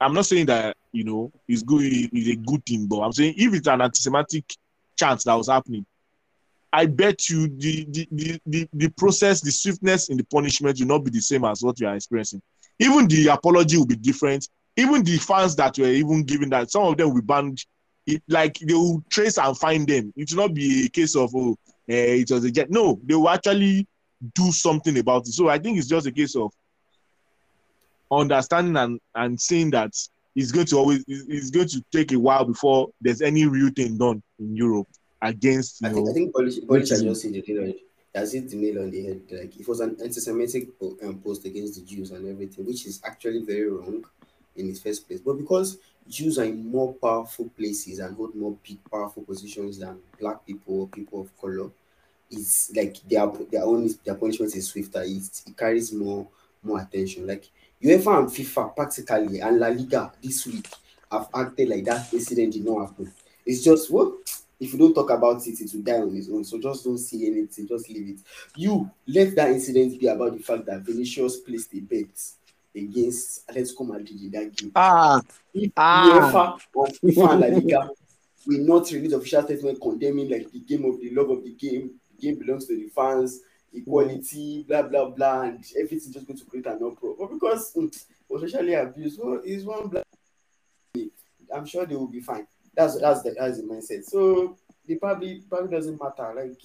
I'm 0.00 0.14
not 0.14 0.26
saying 0.26 0.46
that 0.46 0.76
you 0.92 1.04
know 1.04 1.32
it's 1.48 1.62
good, 1.62 1.82
is 1.82 2.28
a 2.28 2.36
good 2.36 2.66
thing, 2.66 2.86
but 2.86 3.00
I'm 3.00 3.12
saying 3.12 3.34
if 3.36 3.54
it's 3.54 3.68
an 3.68 3.80
anti-Semitic 3.80 4.44
chant 4.98 5.24
that 5.24 5.34
was 5.34 5.48
happening, 5.48 5.86
I 6.72 6.86
bet 6.86 7.28
you 7.28 7.48
the, 7.48 7.86
the, 7.90 8.08
the, 8.10 8.40
the, 8.46 8.68
the 8.72 8.88
process, 8.88 9.40
the 9.42 9.50
swiftness 9.50 10.08
in 10.08 10.16
the 10.16 10.24
punishment 10.24 10.78
will 10.80 10.86
not 10.86 11.04
be 11.04 11.10
the 11.10 11.20
same 11.20 11.44
as 11.44 11.62
what 11.62 11.78
you 11.78 11.86
are 11.86 11.94
experiencing. 11.94 12.40
Even 12.78 13.06
the 13.06 13.28
apology 13.28 13.76
will 13.76 13.86
be 13.86 13.96
different. 13.96 14.48
Even 14.76 15.04
the 15.04 15.16
fans 15.18 15.54
that 15.56 15.78
were 15.78 15.86
even 15.86 16.24
giving 16.24 16.50
that, 16.50 16.70
some 16.70 16.84
of 16.84 16.96
them 16.96 17.12
will 17.12 17.22
banned. 17.22 17.64
It, 18.06 18.22
like 18.28 18.58
they 18.58 18.74
will 18.74 19.04
trace 19.10 19.38
and 19.38 19.56
find 19.56 19.86
them. 19.86 20.12
It 20.16 20.32
will 20.32 20.48
not 20.48 20.54
be 20.54 20.86
a 20.86 20.88
case 20.88 21.14
of 21.14 21.30
oh, 21.36 21.52
uh, 21.52 21.54
it 21.86 22.30
was 22.30 22.44
a 22.44 22.50
jet. 22.50 22.70
No, 22.70 22.98
they 23.04 23.14
will 23.14 23.28
actually 23.28 23.86
do 24.34 24.50
something 24.50 24.98
about 24.98 25.22
it. 25.28 25.32
So 25.32 25.48
I 25.48 25.58
think 25.58 25.78
it's 25.78 25.88
just 25.88 26.06
a 26.06 26.12
case 26.12 26.34
of 26.34 26.52
understanding 28.10 28.76
and, 28.76 29.00
and 29.14 29.40
seeing 29.40 29.70
that 29.70 29.92
it's 30.34 30.52
going 30.52 30.66
to 30.66 30.76
always 30.76 31.04
it's 31.06 31.50
going 31.50 31.68
to 31.68 31.84
take 31.92 32.12
a 32.12 32.18
while 32.18 32.44
before 32.44 32.88
there's 33.00 33.22
any 33.22 33.46
real 33.46 33.70
thing 33.70 33.98
done 33.98 34.22
in 34.38 34.56
Europe 34.56 34.88
against. 35.20 35.84
I 35.84 35.90
think, 35.90 36.08
I 36.08 36.12
think 36.12 36.34
Polish, 36.34 36.56
Polish 36.66 36.88
has 36.90 37.02
just 37.02 37.22
said 37.22 37.34
it. 37.34 37.76
Has 38.14 38.34
hit 38.34 38.50
the 38.50 38.56
nail 38.56 38.82
on 38.82 38.90
the 38.90 39.04
head. 39.04 39.22
Like 39.30 39.58
it 39.58 39.66
was 39.66 39.80
an 39.80 39.96
anti-Semitic 40.02 40.68
um, 41.02 41.18
post 41.24 41.46
against 41.46 41.76
the 41.76 41.86
Jews 41.86 42.10
and 42.10 42.28
everything, 42.28 42.66
which 42.66 42.84
is 42.84 43.00
actually 43.04 43.42
very 43.42 43.70
wrong 43.70 44.04
in 44.56 44.68
the 44.68 44.74
first 44.74 45.06
place. 45.06 45.20
But 45.20 45.34
because 45.34 45.78
Jews 46.08 46.38
are 46.38 46.44
in 46.44 46.70
more 46.70 46.92
powerful 46.94 47.48
places 47.56 47.98
and 47.98 48.16
hold 48.16 48.34
more 48.34 48.56
big 48.66 48.78
powerful 48.90 49.22
positions 49.22 49.78
than 49.78 49.98
black 50.20 50.44
people 50.46 50.80
or 50.82 50.88
people 50.88 51.20
of 51.22 51.40
color, 51.40 51.70
it's 52.30 52.74
like 52.74 52.96
their 53.08 53.26
their 53.50 53.64
own 53.64 53.88
their 54.04 54.14
punishment 54.14 54.54
is 54.56 54.68
swifter. 54.68 55.02
It, 55.02 55.42
it 55.46 55.56
carries 55.56 55.92
more 55.92 56.26
more 56.62 56.80
attention. 56.80 57.26
Like 57.26 57.48
UEFA 57.82 58.18
and 58.18 58.28
FIFA 58.28 58.74
practically 58.74 59.40
and 59.40 59.58
La 59.58 59.68
Liga 59.68 60.12
this 60.22 60.46
week 60.46 60.68
have 61.10 61.28
acted 61.34 61.68
like 61.68 61.84
that 61.84 62.12
incident 62.12 62.54
did 62.54 62.64
not 62.64 62.86
happen. 62.88 63.12
It's 63.44 63.62
just 63.62 63.90
what 63.90 64.12
if 64.58 64.72
you 64.72 64.78
don't 64.78 64.94
talk 64.94 65.10
about 65.10 65.44
it, 65.46 65.60
it 65.60 65.74
will 65.74 65.82
die 65.82 66.00
on 66.00 66.16
its 66.16 66.28
own. 66.30 66.44
So 66.44 66.58
just 66.60 66.84
don't 66.84 66.98
see 66.98 67.26
anything, 67.26 67.66
just 67.66 67.90
leave 67.90 68.10
it. 68.10 68.18
You 68.56 68.88
let 69.08 69.34
that 69.34 69.50
incident 69.50 69.98
be 69.98 70.06
about 70.06 70.36
the 70.36 70.42
fact 70.42 70.66
that 70.66 70.82
Vinicius 70.82 71.38
placed 71.40 71.74
a 71.74 71.80
bet 71.80 72.06
against 72.74 73.46
Atletico 73.48 73.86
Madrid 73.86 74.20
in 74.20 74.30
that 74.30 74.56
game. 74.56 74.72
Ah, 74.74 75.20
if 75.54 75.72
ah. 75.76 76.30
UEFA 76.32 76.60
or 76.74 76.86
FIFA 76.86 77.30
and 77.32 77.40
La 77.40 77.46
Liga 77.46 77.90
will 78.46 78.66
not 78.66 78.90
release 78.90 79.12
official 79.12 79.42
statement 79.42 79.80
condemning 79.80 80.30
like 80.30 80.50
the 80.50 80.60
game 80.60 80.84
of 80.84 81.00
the 81.00 81.10
love 81.10 81.30
of 81.30 81.44
the 81.44 81.52
game, 81.52 81.92
the 82.16 82.26
game 82.26 82.38
belongs 82.38 82.66
to 82.66 82.76
the 82.76 82.88
fans, 82.88 83.40
equality, 83.72 84.64
blah 84.66 84.82
blah 84.82 85.10
blah, 85.10 85.42
and 85.42 85.64
everything 85.78 86.12
just 86.12 86.26
going 86.26 86.38
to 86.38 86.44
create 86.44 86.66
an 86.66 86.80
uproar. 86.84 87.16
But 87.18 87.32
because 87.32 87.76
socially 88.30 88.74
abused, 88.74 89.20
well, 89.22 89.40
is 89.44 89.64
one 89.64 89.88
black. 89.88 90.04
I'm 91.54 91.66
sure 91.66 91.84
they 91.84 91.94
will 91.94 92.06
be 92.06 92.20
fine. 92.20 92.46
That's 92.74 92.98
that's 92.98 93.22
the 93.22 93.34
that's 93.38 93.58
the 93.58 93.64
mindset. 93.64 94.04
So 94.04 94.56
it 94.88 95.00
probably 95.00 95.42
probably 95.48 95.70
doesn't 95.70 96.00
matter. 96.00 96.32
Like 96.34 96.58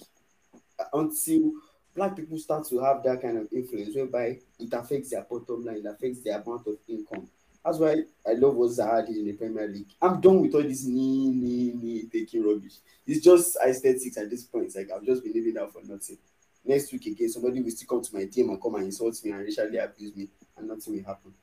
until 0.92 1.52
black 1.98 2.14
people 2.14 2.38
start 2.38 2.64
to 2.68 2.78
have 2.78 3.02
that 3.02 3.20
kind 3.20 3.36
of 3.36 3.48
influence 3.52 3.94
whereby 3.96 4.38
it 4.60 4.72
affects 4.72 5.10
their 5.10 5.22
bottom 5.22 5.64
line, 5.64 5.78
it 5.78 5.86
affects 5.86 6.20
their 6.20 6.40
amount 6.40 6.64
of 6.68 6.76
income. 6.86 7.28
That's 7.64 7.78
why 7.78 7.96
I 8.24 8.34
love 8.34 8.54
what 8.54 8.70
Zaha 8.70 9.04
did 9.04 9.16
in 9.16 9.26
the 9.26 9.32
Premier 9.32 9.66
League. 9.66 9.88
I'm 10.00 10.20
done 10.20 10.40
with 10.40 10.54
all 10.54 10.62
this 10.62 10.84
knee, 10.84 11.30
knee, 11.30 11.72
knee 11.74 12.08
taking 12.10 12.44
rubbish. 12.44 12.74
It's 13.04 13.22
just 13.22 13.58
aesthetics 13.66 14.16
at 14.16 14.30
this 14.30 14.44
point. 14.44 14.74
Like 14.76 14.90
I've 14.94 15.04
just 15.04 15.24
been 15.24 15.32
living 15.32 15.58
out 15.58 15.72
for 15.72 15.82
nothing. 15.82 16.18
Next 16.64 16.92
week 16.92 17.06
again, 17.06 17.30
somebody 17.30 17.60
will 17.60 17.70
still 17.72 17.88
come 17.88 18.02
to 18.02 18.14
my 18.14 18.26
team 18.26 18.50
and 18.50 18.62
come 18.62 18.76
and 18.76 18.84
insult 18.84 19.18
me 19.24 19.32
and 19.32 19.40
racially 19.40 19.78
abuse 19.78 20.14
me, 20.14 20.28
and 20.56 20.68
nothing 20.68 20.94
will 20.94 21.04
happen. 21.04 21.34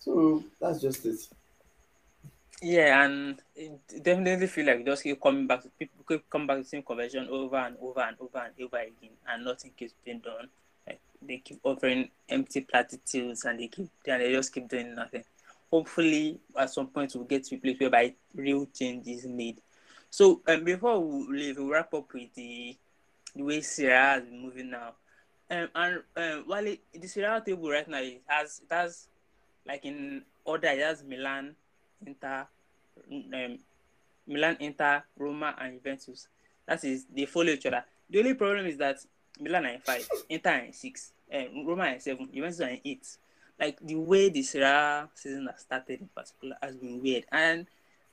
So 0.00 0.44
that's 0.60 0.82
just 0.82 1.06
it. 1.06 1.26
Yeah, 2.62 3.04
and 3.04 3.40
it 3.54 3.78
definitely 4.02 4.46
feel 4.46 4.66
like 4.66 4.86
just 4.86 5.02
keep 5.02 5.20
coming 5.20 5.46
back 5.46 5.62
to 5.62 5.68
people 5.78 6.04
keep 6.08 6.28
coming 6.30 6.46
back 6.46 6.56
to 6.56 6.62
the 6.62 6.68
same 6.68 6.82
conversion 6.82 7.28
over 7.28 7.56
and 7.56 7.76
over 7.80 8.00
and 8.00 8.16
over 8.18 8.38
and 8.38 8.54
over 8.64 8.78
again, 8.78 9.10
and 9.28 9.44
nothing 9.44 9.72
keeps 9.76 9.92
being 10.04 10.20
done. 10.20 10.48
Like 10.86 11.00
they 11.20 11.36
keep 11.38 11.60
offering 11.62 12.08
empty 12.30 12.62
platitudes, 12.62 13.44
and 13.44 13.60
they 13.60 13.68
keep 13.68 13.90
and 14.06 14.22
they 14.22 14.32
just 14.32 14.54
keep 14.54 14.68
doing 14.68 14.94
nothing. 14.94 15.22
Hopefully, 15.70 16.40
at 16.58 16.70
some 16.70 16.86
point, 16.86 17.12
we'll 17.14 17.24
get 17.24 17.44
to 17.44 17.56
a 17.56 17.58
place 17.58 17.78
whereby 17.78 18.14
real 18.34 18.66
change 18.66 19.06
is 19.06 19.26
made. 19.26 19.60
So, 20.08 20.40
um, 20.48 20.64
before 20.64 20.98
we 21.00 21.36
leave, 21.36 21.58
we'll 21.58 21.68
wrap 21.68 21.92
up 21.92 22.10
with 22.14 22.32
the 22.34 22.74
the 23.34 23.42
way 23.42 23.60
Serie 23.60 24.22
is 24.22 24.24
moving 24.32 24.70
now. 24.70 24.94
Um, 25.50 25.68
and 25.74 26.02
um, 26.16 26.44
while 26.46 26.66
it, 26.66 26.80
the 26.94 27.06
Serie 27.06 27.40
table 27.44 27.68
right 27.68 27.86
now 27.86 28.00
it 28.00 28.22
has 28.26 28.62
it 28.64 28.74
has 28.74 29.08
like 29.66 29.84
in 29.84 30.22
order 30.46 30.68
it 30.68 30.78
has 30.78 31.04
Milan 31.04 31.54
Inter, 32.04 32.46
um, 33.12 33.58
Milan, 34.26 34.56
Inter, 34.60 35.02
Roma, 35.16 35.54
and 35.58 35.74
Juventus. 35.74 36.28
That 36.66 36.82
is, 36.84 37.06
they 37.14 37.26
follow 37.26 37.50
each 37.50 37.66
other. 37.66 37.84
The 38.10 38.18
only 38.18 38.34
problem 38.34 38.66
is 38.66 38.76
that 38.78 38.98
Milan 39.40 39.66
are 39.66 39.74
in 39.74 39.80
five, 39.80 40.08
Inter 40.28 40.50
are 40.50 40.64
in 40.64 40.72
six, 40.72 41.12
um, 41.32 41.66
Roma 41.66 41.84
are 41.84 41.94
in 41.94 42.00
seven, 42.00 42.28
Juventus 42.32 42.60
are 42.60 42.68
in 42.68 42.80
eight. 42.84 43.06
Like 43.58 43.78
the 43.80 43.94
way 43.94 44.42
Serie 44.42 45.08
season 45.14 45.48
has 45.50 45.62
started 45.62 46.00
in 46.00 46.08
particular 46.14 46.56
has 46.62 46.76
been 46.76 47.00
weird, 47.00 47.24
and 47.32 47.66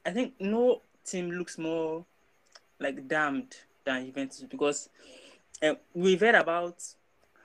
I 0.06 0.12
think 0.12 0.36
no 0.40 0.82
team 1.06 1.32
looks 1.32 1.58
more 1.58 2.06
like 2.80 3.08
damned 3.08 3.56
than 3.84 4.06
Juventus 4.06 4.46
because 4.50 4.90
um, 5.62 5.78
we've 5.94 6.20
heard 6.20 6.36
about 6.36 6.82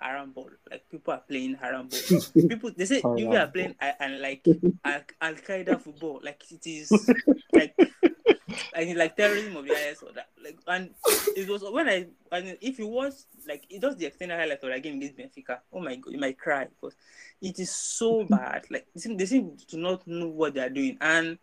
haram 0.00 0.32
ball. 0.32 0.50
Like 0.70 0.88
people 0.90 1.14
are 1.14 1.22
playing 1.28 1.54
haram 1.54 1.88
ball. 1.88 2.20
people 2.48 2.70
they 2.76 2.84
say 2.84 3.02
you 3.16 3.32
are 3.32 3.46
playing 3.46 3.74
and 3.80 4.20
like 4.20 4.46
Al 4.84 5.34
Qaeda 5.34 5.80
football. 5.80 6.20
Like 6.22 6.42
it 6.50 6.66
is 6.66 6.90
like 7.52 7.74
like 8.74 8.96
like 8.96 9.16
terrorism 9.16 9.56
of 9.56 9.66
the 9.66 9.72
IS 9.72 10.02
or 10.02 10.12
that. 10.12 10.28
Like 10.42 10.58
and 10.66 10.90
it 11.36 11.48
was 11.48 11.62
when 11.62 11.88
I 11.88 12.06
and 12.32 12.56
if 12.60 12.78
you 12.78 12.86
watch 12.86 13.14
like 13.46 13.64
it 13.70 13.80
does 13.80 13.96
the 13.96 14.06
extended 14.06 14.38
highlight 14.38 14.62
of 14.62 14.70
that 14.70 14.82
game 14.82 14.96
against 14.96 15.16
Benfica. 15.16 15.58
Oh 15.72 15.80
my 15.80 15.96
god, 15.96 16.12
you 16.12 16.18
might 16.18 16.38
cry 16.38 16.66
because 16.66 16.94
it 17.40 17.58
is 17.58 17.70
so 17.70 18.24
bad. 18.24 18.64
Like 18.70 18.86
they 18.94 19.00
seem, 19.00 19.16
they 19.16 19.26
seem 19.26 19.56
to 19.68 19.76
not 19.76 20.06
know 20.06 20.28
what 20.28 20.54
they 20.54 20.60
are 20.60 20.70
doing 20.70 20.96
and 21.00 21.38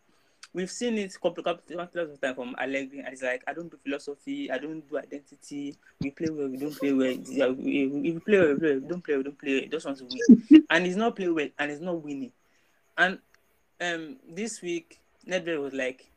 we've 0.56 0.72
seen 0.72 0.98
it 0.98 1.14
couple 1.22 1.44
couple 1.44 1.76
of 1.78 2.22
time 2.22 2.34
from 2.34 2.56
Allegri, 2.58 3.00
and 3.00 3.10
it's 3.10 3.22
like 3.22 3.44
I 3.46 3.54
don't 3.54 3.70
do 3.70 3.78
philosophy, 3.78 4.50
I 4.50 4.58
don't 4.58 4.90
do 4.90 4.98
identity. 4.98 5.76
We 6.00 6.12
play 6.12 6.30
well, 6.32 6.48
we 6.48 6.58
don't 6.58 6.76
play 6.76 6.94
well. 6.94 7.08
If 7.10 7.92
we 7.92 8.20
play 8.20 8.40
well, 8.40 8.56
we 8.56 8.56
play 8.56 8.72
well. 8.72 8.80
We 8.80 8.88
don't 8.88 9.04
play 9.04 9.14
well, 9.14 9.18
we 9.18 9.24
don't 9.24 9.40
play 9.40 9.68
just 9.68 9.86
wants 9.86 10.02
to 10.02 10.08
win, 10.08 10.66
and 10.70 10.86
he's 10.86 10.96
not 10.96 11.16
playing 11.16 11.36
well, 11.36 11.50
and 11.60 11.72
he's 11.72 11.82
not 11.82 12.02
winning. 12.02 12.32
And 12.98 13.20
um, 13.82 14.18
this 14.28 14.62
week, 14.62 15.00
Nedved 15.28 15.62
was 15.62 15.74
like, 15.74 16.10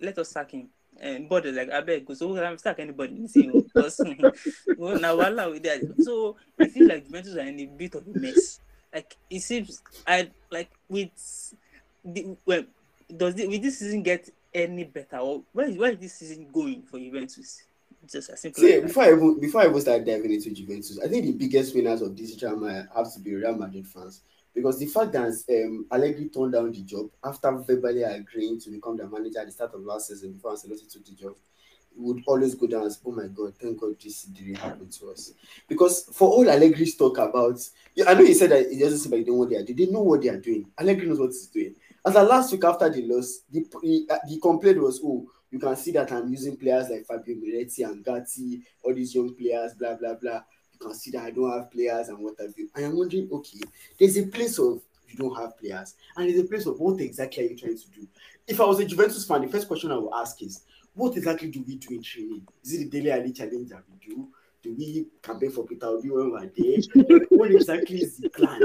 "Let 0.00 0.18
us 0.18 0.30
sack 0.30 0.52
him." 0.52 0.68
And 0.98 1.28
body 1.28 1.52
like, 1.52 1.70
"I 1.70 1.82
beg, 1.82 2.06
so 2.14 2.28
we 2.28 2.40
can 2.40 2.56
sack 2.58 2.78
anybody." 2.78 3.26
the 3.26 3.64
because 3.74 4.00
now 5.00 5.14
voila 5.14 5.50
that. 5.50 5.94
So 6.02 6.36
I 6.58 6.68
feel 6.68 6.88
like 6.88 7.04
Juventus 7.04 7.36
are 7.36 7.40
in 7.40 7.60
a 7.60 7.66
bit 7.66 7.94
of 7.96 8.06
a 8.06 8.18
mess. 8.18 8.60
Like 8.94 9.16
it 9.28 9.40
seems, 9.40 9.82
I 10.06 10.30
like 10.50 10.70
with 10.88 11.10
the 12.04 12.36
well 12.46 12.62
does 13.16 13.38
it, 13.38 13.48
will 13.48 13.60
this 13.60 13.78
season 13.78 14.02
get 14.02 14.28
any 14.52 14.84
better 14.84 15.18
or 15.18 15.42
where 15.52 15.68
is, 15.68 15.76
where 15.76 15.92
is 15.92 15.98
this 15.98 16.14
season 16.14 16.48
going 16.52 16.82
for 16.82 16.98
Juventus? 16.98 17.64
Just 18.10 18.30
as 18.30 18.40
simple. 18.40 18.62
See, 18.62 18.80
before 18.80 19.04
I 19.04 19.12
even 19.12 19.40
before 19.40 19.62
I 19.62 19.68
even 19.68 19.80
start 19.80 20.04
diving 20.04 20.32
into 20.32 20.50
Juventus, 20.50 21.00
I 21.02 21.08
think 21.08 21.24
the 21.24 21.32
biggest 21.32 21.74
winners 21.74 22.02
of 22.02 22.16
this 22.16 22.36
drama 22.36 22.86
have 22.94 23.12
to 23.14 23.20
be 23.20 23.34
Real 23.34 23.56
Madrid 23.56 23.86
fans 23.86 24.20
because 24.54 24.78
the 24.78 24.86
fact 24.86 25.12
that 25.12 25.32
um, 25.50 25.86
Allegri 25.90 26.28
turned 26.28 26.52
down 26.52 26.70
the 26.70 26.82
job 26.82 27.06
after 27.24 27.50
verbally 27.52 28.02
agreeing 28.02 28.60
to 28.60 28.70
become 28.70 28.96
the 28.96 29.08
manager 29.08 29.40
at 29.40 29.46
the 29.46 29.52
start 29.52 29.74
of 29.74 29.80
last 29.80 30.08
season 30.08 30.32
before 30.32 30.52
Ancelotti 30.52 30.90
took 30.90 31.04
the 31.04 31.12
job, 31.12 31.34
would 31.96 32.22
always 32.26 32.54
go 32.54 32.66
down 32.66 32.86
as, 32.86 33.00
oh 33.04 33.12
my 33.12 33.26
God, 33.26 33.54
thank 33.60 33.80
God 33.80 33.96
this 34.02 34.22
didn't 34.22 34.56
happen 34.56 34.88
to 34.88 35.10
us. 35.10 35.32
Because 35.68 36.04
for 36.12 36.28
all 36.28 36.48
Allegri's 36.48 36.96
talk 36.96 37.18
about, 37.18 37.58
I 38.06 38.14
know 38.14 38.24
he 38.24 38.34
said 38.34 38.50
that 38.50 38.70
he 38.70 38.78
doesn't 38.78 38.98
seem 38.98 39.12
like 39.12 39.24
they 39.24 39.30
know 39.30 39.38
what 39.38 39.50
they 39.50 39.56
are 39.56 39.64
doing. 39.64 39.76
They 39.76 39.86
know 39.86 40.02
what 40.02 40.22
they 40.22 40.28
are 40.28 40.40
doing. 40.40 40.66
Allegri 40.78 41.06
knows 41.08 41.18
what 41.18 41.28
he's 41.28 41.46
doing. 41.46 41.74
As 42.06 42.16
a 42.16 42.22
last 42.22 42.52
week 42.52 42.64
after 42.64 42.90
the 42.90 43.02
loss, 43.02 43.40
the, 43.50 43.66
the, 43.82 44.06
uh, 44.10 44.40
complaint 44.42 44.80
was, 44.80 45.00
oh, 45.02 45.26
you 45.50 45.58
can 45.58 45.74
see 45.76 45.92
that 45.92 46.12
I'm 46.12 46.28
using 46.28 46.56
players 46.56 46.90
like 46.90 47.06
Fabio 47.06 47.36
Miretti 47.36 47.84
and 47.84 48.04
Gatti, 48.04 48.60
all 48.82 48.94
these 48.94 49.14
young 49.14 49.34
players, 49.34 49.72
blah, 49.74 49.94
blah, 49.94 50.14
blah. 50.14 50.42
You 50.72 50.78
can 50.80 50.94
see 50.94 51.12
that 51.12 51.22
I 51.22 51.30
don't 51.30 51.50
have 51.50 51.70
players 51.70 52.08
and 52.08 52.18
what 52.18 52.34
have 52.40 52.52
you. 52.56 52.68
I 52.76 52.82
am 52.82 52.96
wondering, 52.96 53.28
okay, 53.32 53.60
there's 53.98 54.18
a 54.18 54.26
place 54.26 54.58
of 54.58 54.82
you 55.08 55.16
don't 55.16 55.34
have 55.40 55.56
players, 55.58 55.94
and 56.16 56.28
there's 56.28 56.40
a 56.40 56.44
place 56.44 56.66
of 56.66 56.78
what 56.78 57.00
exactly 57.00 57.46
are 57.46 57.50
you 57.50 57.56
trying 57.56 57.78
to 57.78 57.90
do? 57.90 58.06
If 58.46 58.60
I 58.60 58.64
was 58.64 58.80
a 58.80 58.84
Juventus 58.84 59.24
fan, 59.24 59.42
the 59.42 59.48
first 59.48 59.68
question 59.68 59.92
I 59.92 59.96
would 59.96 60.12
ask 60.14 60.42
is, 60.42 60.64
what 60.94 61.16
exactly 61.16 61.50
do 61.50 61.64
we 61.66 61.76
do 61.76 61.94
in 61.94 62.02
training? 62.02 62.46
Is 62.62 62.74
it 62.74 62.90
the 62.90 63.00
Dele 63.00 63.12
Alli 63.12 63.32
challenge 63.32 63.70
that 63.70 63.82
we 63.88 64.06
do? 64.06 64.28
Do 64.62 64.74
we 64.74 65.06
campaign 65.22 65.50
for 65.50 65.64
Peter 65.64 65.86
Obi 65.86 66.10
when 66.10 66.32
we're 66.32 66.50
there? 66.56 67.20
what 67.30 67.50
exactly 67.50 67.98
is 67.98 68.18
the 68.18 68.28
plan? 68.28 68.60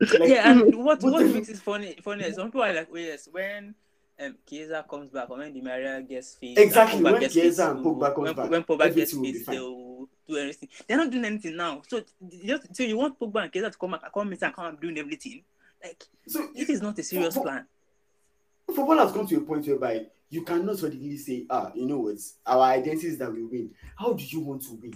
Like, 0.00 0.30
yeah, 0.30 0.50
and 0.50 0.74
what 0.84 1.02
what 1.02 1.26
makes 1.26 1.48
it 1.48 1.58
funny 1.58 1.96
funny 2.02 2.24
is 2.24 2.36
some 2.36 2.46
people 2.46 2.62
are 2.62 2.72
like, 2.72 2.88
oh 2.92 2.96
yes, 2.96 3.28
when 3.30 3.74
um 4.18 4.36
Chiesa 4.48 4.84
comes 4.88 5.10
back 5.10 5.28
or 5.30 5.38
when 5.38 5.52
Di 5.52 5.60
Maria 5.60 6.00
gets 6.02 6.36
fit. 6.36 6.58
Exactly, 6.58 7.02
when 7.02 7.28
Chiesa 7.28 7.70
and 7.70 7.84
Pogba 7.84 8.14
comes 8.14 8.26
when, 8.26 8.36
back. 8.36 8.50
When 8.50 8.64
Pogba 8.64 8.94
gets 8.94 9.12
fit, 9.12 9.46
they'll 9.46 10.08
do 10.26 10.36
everything. 10.36 10.68
They're 10.86 10.96
not 10.96 11.10
doing 11.10 11.24
anything 11.24 11.56
now. 11.56 11.82
So 11.86 12.02
just 12.44 12.74
so 12.74 12.82
you 12.82 12.96
want 12.96 13.18
Pogba 13.20 13.42
and 13.44 13.52
Chiesa 13.52 13.70
to 13.70 13.78
come 13.78 13.90
back, 13.92 14.02
I 14.04 14.08
come 14.08 14.32
in 14.32 14.38
and 14.40 14.54
come 14.54 14.66
and 14.66 14.80
doing 14.80 14.98
everything. 14.98 15.42
Like 15.84 16.02
so 16.26 16.48
this 16.54 16.70
is 16.70 16.80
not 16.80 16.98
a 16.98 17.02
serious 17.02 17.34
for, 17.34 17.42
plan. 17.42 17.66
Football 18.66 18.98
has 18.98 19.12
come 19.12 19.26
to 19.26 19.36
a 19.36 19.40
point 19.40 19.66
whereby 19.66 20.06
you 20.30 20.42
cannot 20.42 20.78
suddenly 20.78 21.16
say, 21.16 21.44
ah, 21.50 21.72
you 21.74 21.86
know 21.86 21.98
what, 21.98 22.18
our 22.46 22.62
identity 22.62 23.08
is 23.08 23.18
that 23.18 23.32
we 23.32 23.44
win. 23.44 23.70
How 23.96 24.12
do 24.12 24.24
you 24.24 24.40
want 24.40 24.62
to 24.62 24.74
win? 24.74 24.94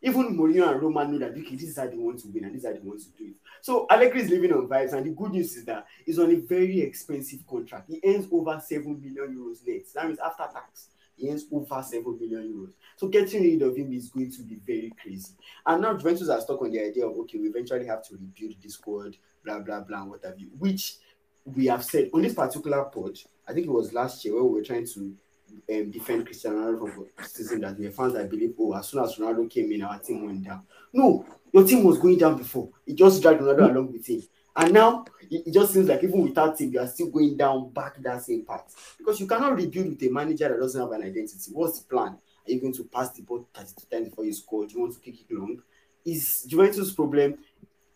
Even 0.00 0.36
Mourinho 0.36 0.70
and 0.70 0.80
Roma 0.80 1.06
know 1.06 1.18
that 1.18 1.32
okay, 1.32 1.56
this 1.56 1.70
is 1.70 1.76
how 1.76 1.86
they 1.86 1.96
want 1.96 2.20
to 2.20 2.28
win 2.28 2.44
and 2.44 2.54
this 2.54 2.62
is 2.62 2.66
how 2.66 2.72
they 2.72 2.78
want 2.78 3.00
to 3.00 3.10
do 3.18 3.30
it. 3.30 3.36
So 3.60 3.86
Allegri 3.90 4.22
is 4.22 4.30
living 4.30 4.52
on 4.52 4.68
vibes, 4.68 4.92
and 4.92 5.04
the 5.04 5.10
good 5.10 5.32
news 5.32 5.56
is 5.56 5.64
that 5.64 5.86
he's 6.06 6.18
on 6.18 6.30
a 6.30 6.36
very 6.36 6.80
expensive 6.80 7.46
contract. 7.46 7.90
He 7.90 8.00
earns 8.04 8.28
over 8.30 8.60
seven 8.64 9.00
million 9.00 9.36
euros 9.36 9.66
net. 9.66 9.82
That 9.94 10.06
means 10.06 10.20
after 10.20 10.44
tax, 10.52 10.88
he 11.16 11.30
earns 11.30 11.46
over 11.50 11.82
seven 11.82 12.16
million 12.18 12.42
euros. 12.44 12.72
So 12.96 13.08
getting 13.08 13.42
rid 13.42 13.62
of 13.62 13.76
him 13.76 13.92
is 13.92 14.08
going 14.08 14.30
to 14.30 14.42
be 14.42 14.60
very 14.64 14.92
crazy. 15.02 15.32
And 15.66 15.82
now 15.82 15.94
Juventus 15.94 16.28
are 16.28 16.40
stuck 16.40 16.62
on 16.62 16.70
the 16.70 16.80
idea 16.80 17.06
of 17.06 17.16
okay, 17.18 17.38
we 17.38 17.48
eventually 17.48 17.86
have 17.86 18.04
to 18.08 18.14
rebuild 18.14 18.54
this 18.62 18.74
squad, 18.74 19.16
blah 19.44 19.58
blah 19.58 19.80
blah, 19.80 20.04
what 20.04 20.24
have 20.24 20.38
you. 20.38 20.48
Which 20.58 20.96
we 21.44 21.66
have 21.66 21.84
said 21.84 22.10
on 22.14 22.22
this 22.22 22.34
particular 22.34 22.84
pod, 22.84 23.18
I 23.48 23.52
think 23.52 23.66
it 23.66 23.72
was 23.72 23.92
last 23.92 24.24
year 24.24 24.34
where 24.34 24.44
we 24.44 24.60
were 24.60 24.64
trying 24.64 24.86
to 24.86 25.16
um, 25.70 25.90
defend 25.90 26.24
Cristiano 26.26 26.58
Ronaldo 26.58 26.94
from 26.94 27.06
criticism 27.16 27.60
that 27.60 27.78
we 27.78 27.86
are 27.86 27.90
fans 27.90 28.14
that 28.14 28.30
believe, 28.30 28.54
oh, 28.58 28.74
as 28.74 28.88
soon 28.88 29.02
as 29.02 29.16
Ronaldo 29.16 29.50
came 29.50 29.70
in, 29.72 29.82
our 29.82 29.98
team 29.98 30.24
went 30.24 30.44
down. 30.44 30.62
No, 30.92 31.24
your 31.52 31.64
team 31.66 31.84
was 31.84 31.98
going 31.98 32.18
down 32.18 32.36
before. 32.38 32.70
It 32.86 32.96
just 32.96 33.22
dragged 33.22 33.40
Ronaldo 33.40 33.70
along 33.70 33.92
with 33.92 34.06
him. 34.06 34.22
And 34.56 34.74
now 34.74 35.04
it, 35.30 35.46
it, 35.46 35.52
just 35.52 35.72
seems 35.72 35.88
like 35.88 36.02
even 36.02 36.22
without 36.22 36.60
him, 36.60 36.72
you 36.72 36.80
are 36.80 36.86
still 36.88 37.10
going 37.10 37.36
down 37.36 37.70
back 37.70 38.02
that 38.02 38.22
same 38.22 38.44
path. 38.44 38.94
Because 38.98 39.20
you 39.20 39.26
cannot 39.26 39.54
rebuild 39.54 39.90
with 39.90 40.02
a 40.02 40.10
manager 40.10 40.48
that 40.48 40.58
doesn't 40.58 40.80
have 40.80 40.90
an 40.92 41.02
identity. 41.02 41.52
What's 41.52 41.80
the 41.80 41.86
plan? 41.86 42.08
Are 42.08 42.50
you 42.50 42.60
going 42.60 42.74
to 42.74 42.84
pass 42.84 43.10
the 43.12 43.22
ball 43.22 43.48
32 43.54 43.86
times 43.90 44.08
before 44.08 44.24
you 44.24 44.32
score? 44.32 44.66
Do 44.66 44.74
you 44.74 44.80
want 44.80 44.94
to 44.94 45.00
kick 45.00 45.20
it 45.20 45.32
long? 45.34 45.62
Is 46.04 46.44
Juventus' 46.44 46.92
problem 46.92 47.36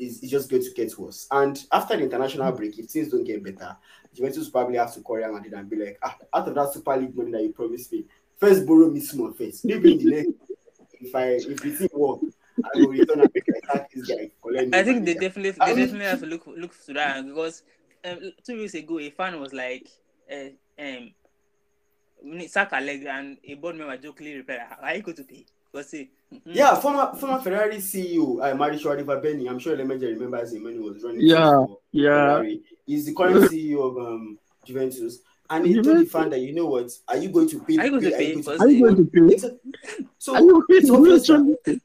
is, 0.02 0.22
is 0.22 0.30
just 0.30 0.50
going 0.50 0.62
to 0.62 0.70
get 0.72 0.96
worse. 0.98 1.26
And 1.30 1.62
after 1.70 1.96
the 1.96 2.02
international 2.04 2.52
break, 2.52 2.78
if 2.78 2.86
things 2.86 3.08
don't 3.08 3.24
get 3.24 3.42
better, 3.42 3.76
Juventus 4.14 4.50
probably 4.50 4.78
have 4.78 4.92
to 4.94 5.00
call 5.00 5.16
Real 5.16 5.32
Madrid 5.32 5.54
and 5.54 5.70
be 5.70 5.76
like, 5.76 5.98
ah, 6.02 6.16
out 6.34 6.48
of 6.48 6.54
that 6.54 6.72
Super 6.72 6.96
League 6.96 7.16
money 7.16 7.32
that 7.32 7.42
you 7.42 7.52
promised 7.52 7.92
me, 7.92 8.04
first 8.38 8.66
borrow 8.66 8.90
me 8.90 9.00
small 9.00 9.32
first. 9.32 9.64
Maybe 9.64 9.92
in 9.92 9.98
the 9.98 10.10
next, 10.10 10.30
if 11.00 11.14
I 11.14 11.26
if 11.30 11.62
the 11.62 11.70
thing 11.70 11.88
work, 11.94 12.20
I 12.64 12.78
will 12.78 12.88
return 12.88 13.20
and 13.20 13.30
make 13.34 13.48
attack 13.48 13.90
this 13.92 14.06
guy. 14.06 14.30
I 14.72 14.82
think 14.82 15.04
they 15.04 15.14
definitely 15.14 15.52
they 15.52 15.74
definitely 15.74 16.04
have 16.04 16.20
to 16.20 16.26
look 16.26 16.46
look 16.46 16.84
to 16.86 16.92
that 16.94 17.26
because 17.26 17.62
um, 18.04 18.32
two 18.44 18.58
weeks 18.58 18.74
ago 18.74 18.98
a 18.98 19.10
fan 19.10 19.40
was 19.40 19.52
like, 19.52 19.88
uh, 20.30 20.50
um, 20.78 21.12
we 22.22 22.30
need 22.30 22.50
sack 22.50 22.72
Allegri 22.72 23.08
and 23.08 23.38
a 23.44 23.54
board 23.54 23.76
member 23.76 23.96
jokingly 23.96 24.36
replied, 24.36 24.60
"Are 24.80 24.94
you 24.94 25.02
going 25.02 25.16
to 25.16 25.24
pay?" 25.24 25.46
Because 25.72 25.90
say. 25.90 26.10
Mm-hmm. 26.32 26.52
Yeah, 26.52 26.74
former 26.76 27.14
former 27.14 27.40
Ferrari 27.40 27.76
CEO, 27.76 28.40
uh, 28.42 28.56
Maurizio 28.56 28.86
Arrivabene. 28.86 29.48
I'm 29.48 29.58
sure 29.58 29.76
Lemanja 29.76 30.02
remembers 30.02 30.52
him 30.52 30.64
when 30.64 30.74
he 30.74 30.78
was 30.78 31.02
running. 31.02 31.20
Yeah, 31.20 31.64
yeah. 31.90 32.26
Ferrari. 32.26 32.62
He's 32.86 33.06
the 33.06 33.14
current 33.14 33.36
CEO 33.50 33.90
of 33.90 33.98
um, 33.98 34.38
Juventus. 34.64 35.18
And 35.50 35.66
he 35.66 35.74
told 35.82 35.98
the 35.98 36.06
fan 36.06 36.30
that 36.30 36.40
you 36.40 36.54
know 36.54 36.66
what? 36.66 36.90
Are 37.08 37.18
you 37.18 37.28
going 37.28 37.48
to 37.50 37.60
pay? 37.60 37.76
Are 37.76 37.84
you 37.84 37.90
going 37.90 38.02
to 38.02 38.10
pay? 38.10 38.56
Are 38.58 38.68
you 38.68 38.82
going 38.82 38.96
to 38.96 39.04
pay? 39.04 39.36
So 40.16 40.64
it's 40.68 40.88
obvious, 40.88 41.26
that, 41.26 41.80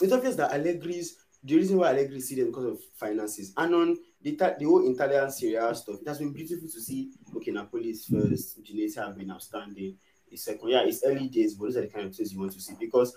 it's 0.00 0.12
obvious 0.12 0.36
that 0.36 0.52
Allegri's 0.52 1.16
the 1.44 1.56
reason 1.56 1.76
why 1.76 1.90
Allegri 1.90 2.18
is 2.18 2.28
seated 2.28 2.46
because 2.46 2.64
of 2.64 2.80
finances. 2.94 3.52
And 3.56 3.74
on 3.74 3.96
the 4.22 4.30
the 4.58 4.64
whole 4.64 4.88
Italian 4.88 5.30
Serie 5.30 5.56
A 5.56 5.74
stuff, 5.74 6.00
it 6.00 6.08
has 6.08 6.18
been 6.18 6.32
beautiful 6.32 6.68
to 6.68 6.80
see. 6.80 7.10
Okay, 7.36 7.50
Napoli 7.50 7.90
is 7.90 8.06
first, 8.06 8.62
Udinese 8.62 8.96
have 8.96 9.18
been 9.18 9.30
outstanding. 9.30 9.96
Second, 10.36 10.68
yeah, 10.68 10.82
it's 10.84 11.02
early 11.04 11.28
days, 11.28 11.54
but 11.54 11.66
those 11.66 11.76
are 11.76 11.82
the 11.82 11.88
kind 11.88 12.06
of 12.06 12.14
things 12.14 12.32
you 12.32 12.40
want 12.40 12.52
to 12.52 12.60
see 12.60 12.74
because 12.78 13.14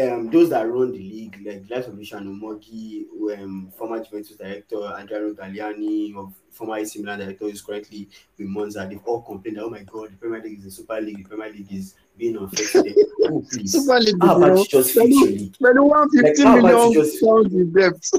um, 0.00 0.28
those 0.30 0.50
that 0.50 0.68
run 0.68 0.92
the 0.92 0.98
league, 0.98 1.40
like 1.44 1.66
the 1.66 1.74
likes 1.74 1.86
of 1.86 1.96
Luciano 1.96 2.32
Moggi, 2.32 3.04
um, 3.38 3.70
former 3.76 4.02
Juventus 4.02 4.36
director, 4.36 4.84
Andrea 4.86 5.32
Galliani, 5.32 6.16
of 6.16 6.34
former 6.50 6.78
AC 6.78 6.98
Milan 6.98 7.20
director, 7.20 7.46
is 7.46 7.62
currently 7.62 8.08
with 8.36 8.48
Monza. 8.48 8.86
They've 8.88 9.00
all 9.04 9.22
complained, 9.22 9.58
that, 9.58 9.64
oh 9.64 9.70
my 9.70 9.82
God, 9.82 10.10
the 10.10 10.16
Premier 10.16 10.42
League 10.42 10.58
is 10.58 10.66
a 10.66 10.70
Super 10.70 11.00
League. 11.00 11.18
The 11.18 11.36
Premier 11.36 11.52
League 11.52 11.72
is 11.72 11.94
being 12.16 12.36
unfair 12.36 12.66
to 12.66 12.82
them. 12.82 12.94
Oh, 13.26 13.44
please. 13.50 13.72
Super 13.72 14.00
League, 14.00 14.16
how 14.20 14.36
about 14.36 14.58
you 14.58 14.66
just 14.66 14.90
fix 14.92 15.08
your 15.08 15.26
league? 15.28 15.56
But 15.60 15.82
one 15.82 16.10
fifty 16.10 16.42
like, 16.42 16.62
million 16.62 16.92
just, 16.92 17.24
pounds 17.24 17.54
in 17.54 17.72
debt. 17.72 18.10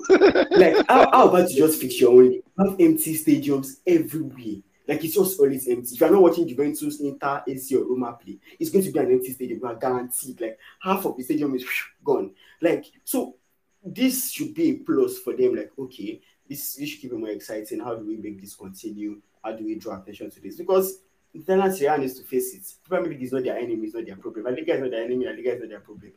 like, 0.51 0.87
how, 0.87 1.11
how 1.11 1.27
about 1.27 1.51
you 1.51 1.57
just 1.57 1.81
fix 1.81 1.99
your 1.99 2.11
own 2.11 2.29
league? 2.29 2.43
Have 2.57 2.75
empty 2.79 3.15
stadiums 3.15 3.81
everywhere. 3.85 4.61
Like 4.87 5.03
it's 5.03 5.15
just 5.15 5.39
always 5.39 5.67
empty. 5.67 5.93
If 5.93 5.99
you're 5.99 6.11
not 6.11 6.21
watching 6.21 6.47
Juventus, 6.47 6.99
Inter, 6.99 7.43
AC, 7.47 7.75
or 7.75 7.85
Roma 7.85 8.17
play, 8.21 8.37
it's 8.59 8.69
going 8.69 8.85
to 8.85 8.91
be 8.91 8.99
an 8.99 9.11
empty 9.11 9.33
stadium. 9.33 9.59
You 9.59 9.67
are 9.67 9.75
guaranteed. 9.75 10.39
Like 10.39 10.59
half 10.81 11.05
of 11.05 11.17
the 11.17 11.23
stadium 11.23 11.55
is 11.55 11.65
gone. 12.03 12.31
Like 12.61 12.85
so, 13.03 13.35
this 13.83 14.31
should 14.31 14.53
be 14.53 14.69
a 14.69 14.73
plus 14.75 15.19
for 15.19 15.35
them. 15.35 15.55
Like 15.55 15.71
okay, 15.77 16.21
this 16.47 16.75
this 16.75 16.89
should 16.89 17.01
keep 17.01 17.11
it 17.11 17.17
more 17.17 17.29
exciting. 17.29 17.79
How 17.79 17.95
do 17.95 18.05
we 18.05 18.17
make 18.17 18.39
this 18.39 18.55
continue? 18.55 19.21
How 19.43 19.53
do 19.53 19.65
we 19.65 19.75
draw 19.75 19.99
attention 19.99 20.29
to 20.31 20.39
this? 20.41 20.57
Because 20.57 20.99
Italian 21.33 21.73
Serie 21.73 21.97
needs 21.99 22.19
to 22.19 22.25
face 22.25 22.53
it. 22.55 22.87
Premier 22.87 23.09
League 23.11 23.23
is 23.23 23.33
not 23.33 23.43
their 23.43 23.57
enemy. 23.57 23.87
It's 23.87 23.95
not 23.95 24.05
their 24.05 24.15
problem. 24.15 24.45
La 24.45 24.51
is 24.51 24.67
not 24.67 24.91
their 24.91 25.03
enemy. 25.03 25.25
La 25.25 25.31
is 25.31 25.59
not 25.59 25.69
their 25.69 25.79
problem. 25.81 26.11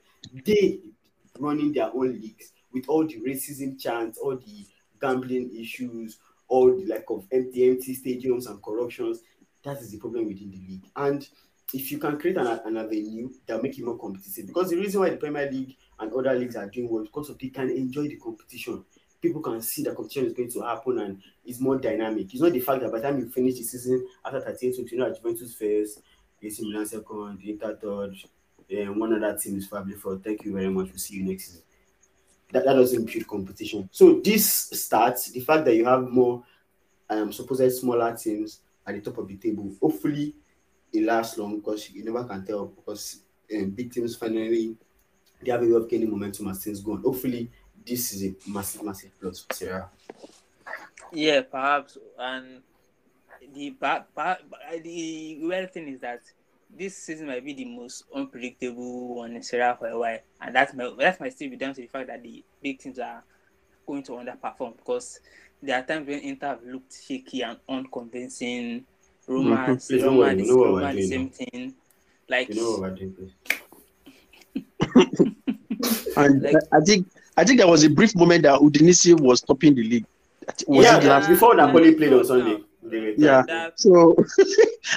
They 0.45 0.81
running 1.39 1.73
their 1.73 1.91
own 1.95 2.13
leagues 2.13 2.53
with 2.73 2.89
all 2.89 3.07
the 3.07 3.17
racism 3.17 3.81
chants, 3.81 4.19
all 4.19 4.37
the 4.37 4.67
gambling 5.01 5.51
issues, 5.57 6.19
all 6.49 6.75
the 6.75 6.87
lack 6.87 7.05
of 7.11 7.27
empty, 7.31 7.69
empty 7.69 7.95
stadiums 7.97 8.49
and 8.49 8.63
corruptions. 8.63 9.21
That 9.65 9.79
is 9.79 9.91
the 9.91 9.99
problem 9.99 10.27
within 10.27 10.51
the 10.51 10.57
league. 10.57 10.87
And 10.97 11.27
if 11.75 11.93
you 11.93 11.99
can 11.99 12.19
create 12.19 12.37
an, 12.39 12.47
an 12.47 12.77
avenue 12.77 13.31
that 13.47 13.63
make 13.63 13.79
it 13.79 13.85
more 13.85 13.99
competitive, 13.99 14.47
because 14.47 14.71
the 14.71 14.77
reason 14.77 15.01
why 15.01 15.11
the 15.11 15.17
Premier 15.17 15.51
League 15.51 15.77
and 16.01 16.13
other 16.13 16.35
leagues 16.35 16.57
are 16.57 16.69
doing 16.69 16.89
well 16.89 17.03
is 17.03 17.09
because 17.09 17.31
of 17.31 17.39
they 17.39 17.49
can 17.49 17.71
enjoy 17.71 18.09
the 18.09 18.17
competition. 18.17 18.85
People 19.21 19.43
can 19.43 19.61
see 19.61 19.83
that 19.83 19.97
competition 19.97 20.27
is 20.27 20.33
going 20.33 20.51
to 20.51 20.61
happen 20.61 20.99
and 21.01 21.21
it's 21.45 21.61
more 21.61 21.77
dynamic. 21.77 22.33
It's 22.33 22.41
not 22.41 22.53
the 22.53 22.61
fact 22.61 22.83
that 22.83 22.93
by 22.93 22.99
the 23.01 23.09
time 23.09 23.19
you 23.19 23.29
finish 23.29 23.57
the 23.57 23.65
season 23.65 24.07
after 24.25 24.41
38 24.41 24.79
weeks, 24.79 24.93
you 24.93 24.99
know, 24.99 25.13
Juventus 25.13 25.55
first, 25.55 26.01
AC 26.41 26.63
Milan 26.63 26.87
second, 26.87 27.41
Inter 27.43 27.77
third, 27.77 28.15
and 28.71 29.01
one 29.01 29.13
other 29.13 29.37
team 29.37 29.59
is 29.59 29.67
probably 29.67 29.95
fourth. 29.95 30.23
Thank 30.23 30.45
you 30.45 30.53
very 30.53 30.69
much. 30.69 30.89
We'll 30.89 30.99
see 30.99 31.17
you 31.17 31.25
next 31.25 31.47
season. 31.47 31.63
That, 32.53 32.65
that 32.65 32.75
doesn't 32.75 33.05
build 33.13 33.27
competition. 33.27 33.89
So 33.93 34.21
this 34.25 34.51
starts 34.71 35.31
the 35.31 35.41
fact 35.41 35.65
that 35.67 35.75
you 35.75 35.85
have 35.85 36.09
more 36.09 36.45
um 37.11 37.33
supposed 37.33 37.73
smaller 37.73 38.17
teams 38.17 38.61
at 38.87 38.95
the 38.95 39.01
top 39.01 39.19
of 39.19 39.29
the 39.29 39.37
table. 39.37 39.71
Hopefully 39.81 40.35
it 40.93 41.05
lasts 41.05 41.37
long 41.37 41.57
because 41.57 41.91
you 41.91 42.05
never 42.05 42.25
can 42.25 42.45
tell 42.45 42.67
because 42.67 43.21
um, 43.55 43.71
big 43.71 43.93
teams 43.93 44.17
finally 44.17 44.77
they 45.43 45.51
have 45.51 45.63
a 45.63 45.67
way 45.67 45.75
of 45.75 45.89
gaining 45.89 46.11
momentum 46.11 46.49
as 46.49 46.65
things 46.65 46.81
go 46.81 46.93
on. 46.93 47.03
Hopefully 47.03 47.51
this 47.87 48.13
is 48.13 48.25
a 48.25 48.35
massive, 48.51 48.83
massive 48.83 49.11
plus 49.21 49.41
for 49.41 49.55
Serie 49.55 49.81
A. 49.81 49.91
Yeah, 51.13 51.43
perhaps. 51.43 51.97
And 52.19 52.63
the 53.55 53.71
pa- 53.71 54.05
pa- 54.15 54.39
the 54.83 55.39
weird 55.43 55.73
thing 55.73 55.89
is 55.89 56.01
that 56.01 56.21
this 56.77 56.97
season 56.97 57.27
might 57.27 57.45
be 57.45 57.55
the 57.55 57.65
most 57.65 58.05
unpredictable 58.15 59.17
one 59.17 59.35
in 59.37 59.43
Serie 59.43 59.75
for 59.79 59.89
a 59.89 59.99
while, 59.99 60.19
and 60.41 60.55
that 60.55 60.77
might 60.77 60.97
that 60.99 61.21
might 61.21 61.33
still 61.33 61.51
be 61.51 61.57
down 61.57 61.75
to 61.75 61.81
the 61.81 61.87
fact 61.87 62.07
that 62.09 62.23
the 62.23 62.45
big 62.63 62.79
teams 62.79 62.99
are 62.99 63.23
going 63.87 64.03
to 64.03 64.13
underperform 64.13 64.77
because 64.77 65.21
there 65.63 65.79
are 65.79 65.83
times 65.83 66.07
when 66.07 66.21
Inter 66.21 66.49
have 66.49 66.63
looked 66.65 66.95
shaky 67.07 67.43
and 67.43 67.59
unconvincing. 67.69 68.85
Roma, 69.27 69.57
Mhm. 69.57 69.87
Please 69.87 70.03
Roma, 70.05 70.19
worry, 70.19 70.35
the, 70.37 70.43
you 70.45 70.49
know 70.49 70.57
what 70.57 70.67
Roma 70.69 70.81
we're 70.87 70.93
the 70.95 71.07
same 71.07 71.29
thing. 71.31 71.75
Like 72.29 72.49
You 72.49 72.55
know 72.57 72.71
what 72.73 72.81
we're 72.81 72.91
doing, 72.91 73.15
please. 73.15 73.33
And 76.17 76.43
Like- 76.43 76.57
I 76.73 76.81
think 76.81 77.07
I 77.37 77.45
think 77.45 77.59
there 77.59 77.69
was 77.69 77.85
a 77.85 77.91
brief 77.91 78.15
moment 78.17 78.43
that 78.43 78.59
Udinese 78.61 79.21
was 79.21 79.41
topping 79.41 79.75
the 79.75 79.85
league. 79.85 80.07
Was 80.67 80.85
yeah, 80.85 80.97
it 80.99 81.03
the 81.03 81.09
last? 81.09 81.29
before 81.29 81.55
Napoli 81.55 81.95
played 81.95 82.13
on 82.13 82.25
Sunday. 82.25 82.63
They 83.17 83.17
Yeah. 83.17 83.43
that, 83.47 83.79
So 83.79 84.15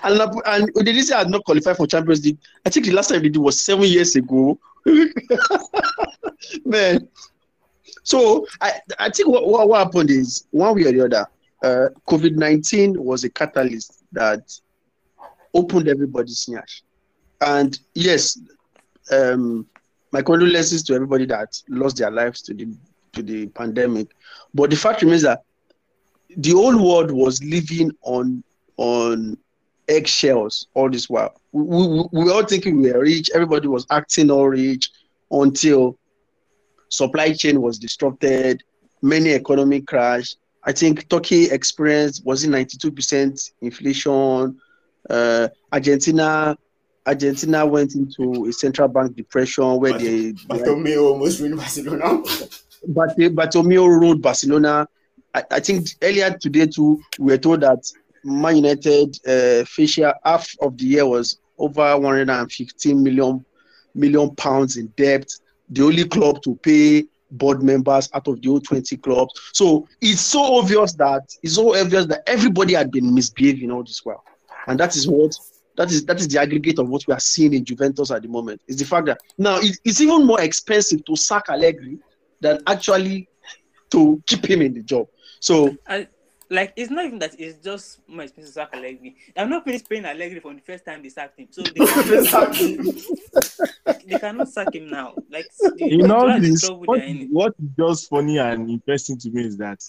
and 0.03 0.17
Nap- 0.17 0.43
and 0.45 0.73
Udinese 0.73 1.13
had 1.15 1.29
not 1.29 1.43
qualified 1.45 1.77
for 1.77 1.87
Champions 1.87 2.23
League. 2.25 2.37
I 2.65 2.69
think 2.69 2.85
the 2.85 2.91
last 2.93 3.09
time 3.09 3.21
they 3.21 3.29
did 3.29 3.37
was 3.41 3.59
seven 3.59 3.85
years 3.85 4.15
ago. 4.15 4.57
Man. 6.65 7.07
So 8.03 8.45
I 8.61 8.73
I 8.99 9.09
think 9.09 9.29
what, 9.29 9.47
what, 9.47 9.67
what 9.69 9.79
happened 9.85 10.09
is 10.09 10.45
one 10.51 10.75
way 10.75 10.83
or 10.85 10.91
the 10.91 11.05
other, 11.05 11.27
uh, 11.63 11.89
COVID 12.09 12.35
nineteen 12.35 12.95
was 13.01 13.23
a 13.23 13.29
catalyst 13.29 14.03
that 14.13 14.41
opened 15.53 15.87
everybody's 15.87 16.45
nyash. 16.47 16.81
And 17.41 17.77
yes, 17.93 18.39
um, 19.11 19.67
my 20.11 20.21
condolences 20.21 20.83
to 20.83 20.93
everybody 20.93 21.25
that 21.27 21.49
lost 21.69 21.97
their 21.97 22.11
lives 22.11 22.41
to 22.43 22.53
the 22.53 22.67
to 23.13 23.21
the 23.23 23.47
pandemic. 23.47 24.07
But 24.53 24.69
the 24.69 24.75
fact 24.75 25.01
remains 25.01 25.23
that 25.23 25.41
the 26.37 26.51
whole 26.51 26.77
world 26.77 27.11
was 27.11 27.43
living 27.43 27.91
on 28.03 28.43
on 28.77 29.37
eggshells 29.87 30.67
all 30.73 30.89
this 30.89 31.09
while. 31.09 31.39
We, 31.51 31.63
we, 31.63 32.03
we 32.11 32.23
were 32.25 32.31
all 32.31 32.45
thinking 32.45 32.81
we 32.81 32.91
were 32.91 33.01
rich. 33.01 33.29
Everybody 33.33 33.67
was 33.67 33.85
acting 33.91 34.31
all 34.31 34.47
rich 34.47 34.89
until 35.29 35.97
supply 36.89 37.33
chain 37.33 37.61
was 37.61 37.77
disrupted. 37.77 38.63
Many 39.01 39.33
economic 39.33 39.87
crash. 39.87 40.35
I 40.63 40.71
think 40.71 41.09
Turkey 41.09 41.45
experienced 41.45 42.25
was 42.25 42.43
it 42.43 42.49
92% 42.49 43.51
inflation. 43.61 44.59
Uh, 45.09 45.47
Argentina 45.71 46.55
Argentina 47.05 47.65
went 47.65 47.95
into 47.95 48.45
a 48.45 48.53
central 48.53 48.87
bank 48.87 49.15
depression 49.15 49.79
where 49.79 49.93
they, 49.93 50.31
they 50.31 50.33
Bartomeu 50.33 51.03
almost 51.03 51.39
ruined 51.39 51.57
Barcelona. 51.57 52.21
Bartomeu 52.87 53.87
ruled 53.87 54.21
Barcelona. 54.21 54.87
I, 55.33 55.43
I 55.51 55.59
think 55.59 55.87
earlier 56.01 56.31
today 56.37 56.67
too, 56.67 57.01
we 57.19 57.33
were 57.33 57.37
told 57.37 57.61
that 57.61 57.91
Man 58.23 58.57
United 58.57 59.17
uh, 59.27 59.65
facial 59.65 60.13
half 60.23 60.49
of 60.61 60.77
the 60.77 60.85
year 60.85 61.07
was 61.07 61.39
over 61.57 61.97
115 61.97 63.01
million 63.03 63.45
million 63.93 64.35
pounds 64.35 64.77
in 64.77 64.87
debt. 64.97 65.29
The 65.69 65.83
only 65.83 66.05
club 66.05 66.41
to 66.43 66.55
pay 66.55 67.05
board 67.31 67.63
members 67.63 68.09
out 68.13 68.27
of 68.27 68.41
the 68.41 68.49
old 68.49 68.65
20 68.65 68.97
clubs. 68.97 69.33
So 69.53 69.87
it's 70.01 70.21
so 70.21 70.57
obvious 70.57 70.93
that 70.93 71.23
it's 71.41 71.55
so 71.55 71.75
obvious 71.75 72.05
that 72.07 72.23
everybody 72.27 72.73
had 72.73 72.91
been 72.91 73.13
misbehaving 73.13 73.71
all 73.71 73.83
this 73.83 74.03
while, 74.03 74.23
and 74.67 74.79
that 74.79 74.95
is 74.95 75.07
what 75.07 75.35
that 75.77 75.91
is 75.91 76.05
that 76.05 76.19
is 76.19 76.27
the 76.27 76.39
aggregate 76.39 76.79
of 76.79 76.89
what 76.89 77.07
we 77.07 77.13
are 77.13 77.19
seeing 77.19 77.53
in 77.53 77.63
Juventus 77.63 78.11
at 78.11 78.21
the 78.21 78.27
moment. 78.27 78.61
Is 78.67 78.77
the 78.77 78.85
fact 78.85 79.05
that 79.05 79.21
now 79.37 79.59
it, 79.59 79.77
it's 79.85 80.01
even 80.01 80.25
more 80.25 80.41
expensive 80.41 81.05
to 81.05 81.15
sack 81.15 81.49
Allegri 81.49 81.97
than 82.41 82.61
actually 82.67 83.29
to 83.91 84.21
keep 84.25 84.45
him 84.45 84.61
in 84.61 84.73
the 84.73 84.81
job. 84.81 85.07
So 85.41 85.75
I, 85.87 86.07
like 86.49 86.73
it's 86.75 86.91
not 86.91 87.05
even 87.05 87.19
that 87.19 87.39
it's 87.39 87.63
just 87.63 87.99
my 88.07 88.23
expensive 88.23 88.53
to 88.53 88.59
sack 88.59 88.69
Allegri. 88.73 89.15
I'm 89.35 89.49
not 89.49 89.65
finished 89.65 89.89
paying 89.89 90.05
Allegri 90.05 90.39
from 90.39 90.55
the 90.55 90.61
first 90.61 90.85
time 90.85 91.01
they 91.01 91.09
sacked 91.09 91.39
him, 91.39 91.47
so 91.49 91.63
they 91.63 91.85
cannot 91.85 92.25
sack 92.25 92.53
him. 92.53 92.87
they 94.05 94.19
cannot 94.19 94.47
sack 94.49 94.75
him 94.75 94.89
now. 94.89 95.15
Like 95.29 95.47
the, 95.59 95.73
You 95.79 96.03
know 96.03 96.39
this. 96.39 96.61
trouble 96.61 96.85
What, 96.85 97.01
what 97.31 97.53
is 97.61 97.69
just 97.77 98.09
funny 98.09 98.37
and 98.37 98.69
interesting 98.69 99.17
to 99.19 99.31
me 99.31 99.45
is 99.45 99.57
that 99.57 99.79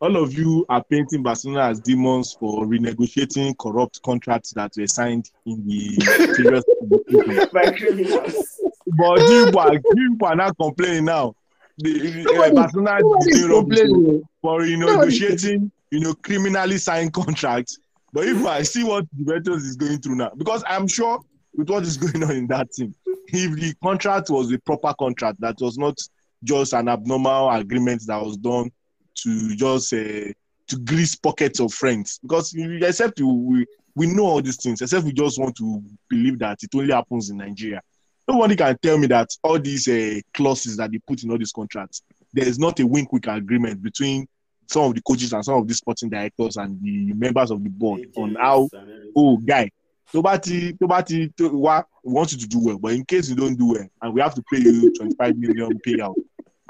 all 0.00 0.16
of 0.16 0.34
you 0.34 0.66
are 0.68 0.84
painting 0.84 1.22
Barcelona 1.22 1.70
as 1.70 1.80
demons 1.80 2.36
for 2.38 2.66
renegotiating 2.66 3.56
corrupt 3.58 4.02
contracts 4.02 4.52
that 4.52 4.72
were 4.76 4.86
signed 4.86 5.30
in 5.46 5.66
the 5.66 5.96
previous. 6.34 6.64
competition. 6.80 7.48
By 7.52 7.70
criminals. 7.72 8.60
but 8.86 9.20
you 9.20 9.46
people, 9.46 9.60
are, 9.60 9.74
you 9.74 9.80
people 9.96 10.28
are 10.28 10.36
not 10.36 10.56
complaining 10.58 11.06
now. 11.06 11.34
The, 11.78 11.98
the, 11.98 12.20
uh, 12.20 12.32
Nobody- 12.32 12.54
Barcelona 12.54 12.98
nobody's 13.00 13.26
is 13.34 13.40
doing 13.40 13.52
rubbish 13.52 13.78
complaining. 13.80 14.22
for 14.42 14.60
renegotiating, 14.60 15.70
you 15.90 16.00
know, 16.00 16.14
criminally 16.14 16.78
signed 16.78 17.12
contracts. 17.12 17.78
But 18.12 18.26
if 18.28 18.44
I 18.46 18.62
see 18.62 18.84
what 18.84 19.06
Juventus 19.16 19.64
is 19.64 19.76
going 19.76 19.98
through 20.00 20.16
now, 20.16 20.30
because 20.36 20.62
I'm 20.68 20.86
sure 20.86 21.18
with 21.56 21.68
what 21.68 21.82
is 21.82 21.96
going 21.96 22.22
on 22.22 22.30
in 22.32 22.46
that 22.48 22.70
team, 22.72 22.94
if 23.28 23.52
the 23.58 23.74
contract 23.82 24.30
was 24.30 24.52
a 24.52 24.58
proper 24.60 24.94
contract 24.98 25.40
that 25.40 25.56
was 25.60 25.76
not 25.78 25.98
just 26.44 26.74
an 26.74 26.88
abnormal 26.88 27.50
agreement 27.50 28.02
that 28.06 28.22
was 28.22 28.36
done 28.36 28.70
to 29.16 29.56
just 29.56 29.92
uh, 29.92 30.32
to 30.66 30.78
grease 30.84 31.14
pockets 31.16 31.58
of 31.60 31.72
friends, 31.72 32.18
because 32.22 32.54
except 32.56 33.18
you, 33.18 33.28
we 33.28 33.66
we 33.96 34.06
know 34.06 34.24
all 34.26 34.42
these 34.42 34.56
things, 34.62 34.80
except 34.80 35.04
we 35.04 35.12
just 35.12 35.38
want 35.40 35.56
to 35.56 35.82
believe 36.08 36.38
that 36.38 36.58
it 36.62 36.70
only 36.74 36.92
happens 36.92 37.30
in 37.30 37.36
Nigeria. 37.38 37.80
Nobody 38.26 38.56
can 38.56 38.76
tell 38.82 38.96
me 38.98 39.06
that 39.08 39.28
all 39.42 39.58
these 39.58 39.86
uh, 39.88 40.20
clauses 40.32 40.76
that 40.78 40.90
they 40.90 40.98
put 40.98 41.22
in 41.22 41.30
all 41.30 41.38
these 41.38 41.52
contracts, 41.52 42.02
there 42.32 42.46
is 42.48 42.58
not 42.58 42.80
a 42.80 42.86
wink-wink 42.86 43.26
agreement 43.26 43.82
between 43.82 44.26
some 44.66 44.84
of 44.84 44.94
the 44.94 45.02
coaches 45.02 45.32
and 45.32 45.44
some 45.44 45.58
of 45.58 45.68
the 45.68 45.74
sporting 45.74 46.08
directors 46.08 46.56
and 46.56 46.80
the 46.82 47.12
members 47.12 47.50
of 47.50 47.62
the 47.62 47.70
board 47.70 48.06
on 48.16 48.34
how 48.36 48.68
oh 49.16 49.36
guy 49.38 49.70
tó 50.12 50.22
bá 50.22 50.38
ti 50.40 50.72
tó 50.74 50.86
bá 50.86 51.02
ti 51.04 51.30
we 51.38 52.12
want 52.12 52.32
you 52.32 52.38
to 52.38 52.46
do 52.46 52.58
well 52.60 52.78
but 52.78 52.92
in 52.92 53.04
case 53.04 53.28
you 53.28 53.34
don't 53.36 53.56
do 53.58 53.72
well 53.72 53.86
and 54.02 54.14
we 54.14 54.20
have 54.20 54.34
to 54.34 54.42
pay 54.52 54.58
you 54.58 54.92
twenty-five 54.94 55.36
million 55.36 55.78
payout 55.86 56.14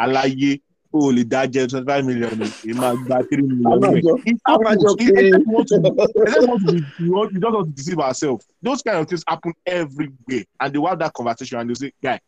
alaye 0.00 0.60
o 0.94 1.10
lè 1.12 1.24
dá 1.24 1.40
jẹ 1.46 1.66
twenty-five 1.70 2.04
million 2.06 2.30
èyí 2.40 2.74
máa 2.78 2.94
gba 2.94 3.18
three 3.28 3.42
million. 3.42 3.80
Rẹ 3.82 4.00
it- 4.30 4.42
just 6.34 6.48
want 6.48 6.66
to 6.66 6.72
be 6.72 6.80
we 7.00 7.08
want 7.10 7.32
we 7.32 7.40
just 7.40 7.54
want 7.54 7.66
to 7.66 7.72
deceive 7.74 7.98
ourselves. 7.98 8.46
Those 8.62 8.82
kind 8.82 8.98
of 8.98 9.08
things 9.08 9.24
happen 9.28 9.52
everywhere. 9.66 10.44
And 10.60 10.72
they 10.74 10.80
have 10.88 10.98
that 11.00 11.12
conversation 11.12 11.58
and 11.60 11.70
they 11.70 11.74
say 11.74 11.92
guy 12.02 12.18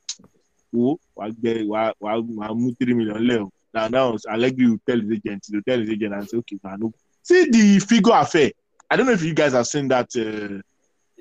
wo 0.73 0.99
wàá 1.17 1.31
gbẹ 1.31 1.65
wàá 2.01 2.55
mú 2.55 2.75
three 2.79 2.95
million 2.95 3.19
lẹ 3.23 3.39
o. 3.45 3.51
Na 3.75 3.89
now 3.89 4.17
allegri 4.29 4.67
will 4.69 4.79
tell 4.87 5.01
his 5.01 5.11
agent 5.13 5.43
he 5.49 5.57
will 5.57 5.63
tell 5.63 5.79
his 5.81 5.91
agent 5.91 6.15
and 6.15 6.29
say 6.29 6.37
okay 6.39 6.59
na 6.65 6.77
no. 6.77 6.93
See 7.23 7.49
the 7.51 7.79
figure 7.81 8.15
affair. 8.15 8.51
I 8.91 8.97
don't 8.97 9.07
know 9.07 9.13
if 9.13 9.23
you 9.23 9.35
guys 9.35 9.53
have 9.53 9.67
seen 9.67 9.89
that 9.89 10.09
uh, 10.17 10.61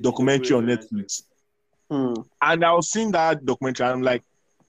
documentary 0.01 0.55
on 0.57 0.65
netflix. 0.65 1.23
Hmm. 1.89 2.13
and 2.41 2.65
i 2.65 2.71
was 2.73 2.89
seeing 2.89 3.11
that 3.11 3.45
documentary 3.45 3.85
and 3.85 3.93
i'm 3.93 4.01
like 4.01 4.23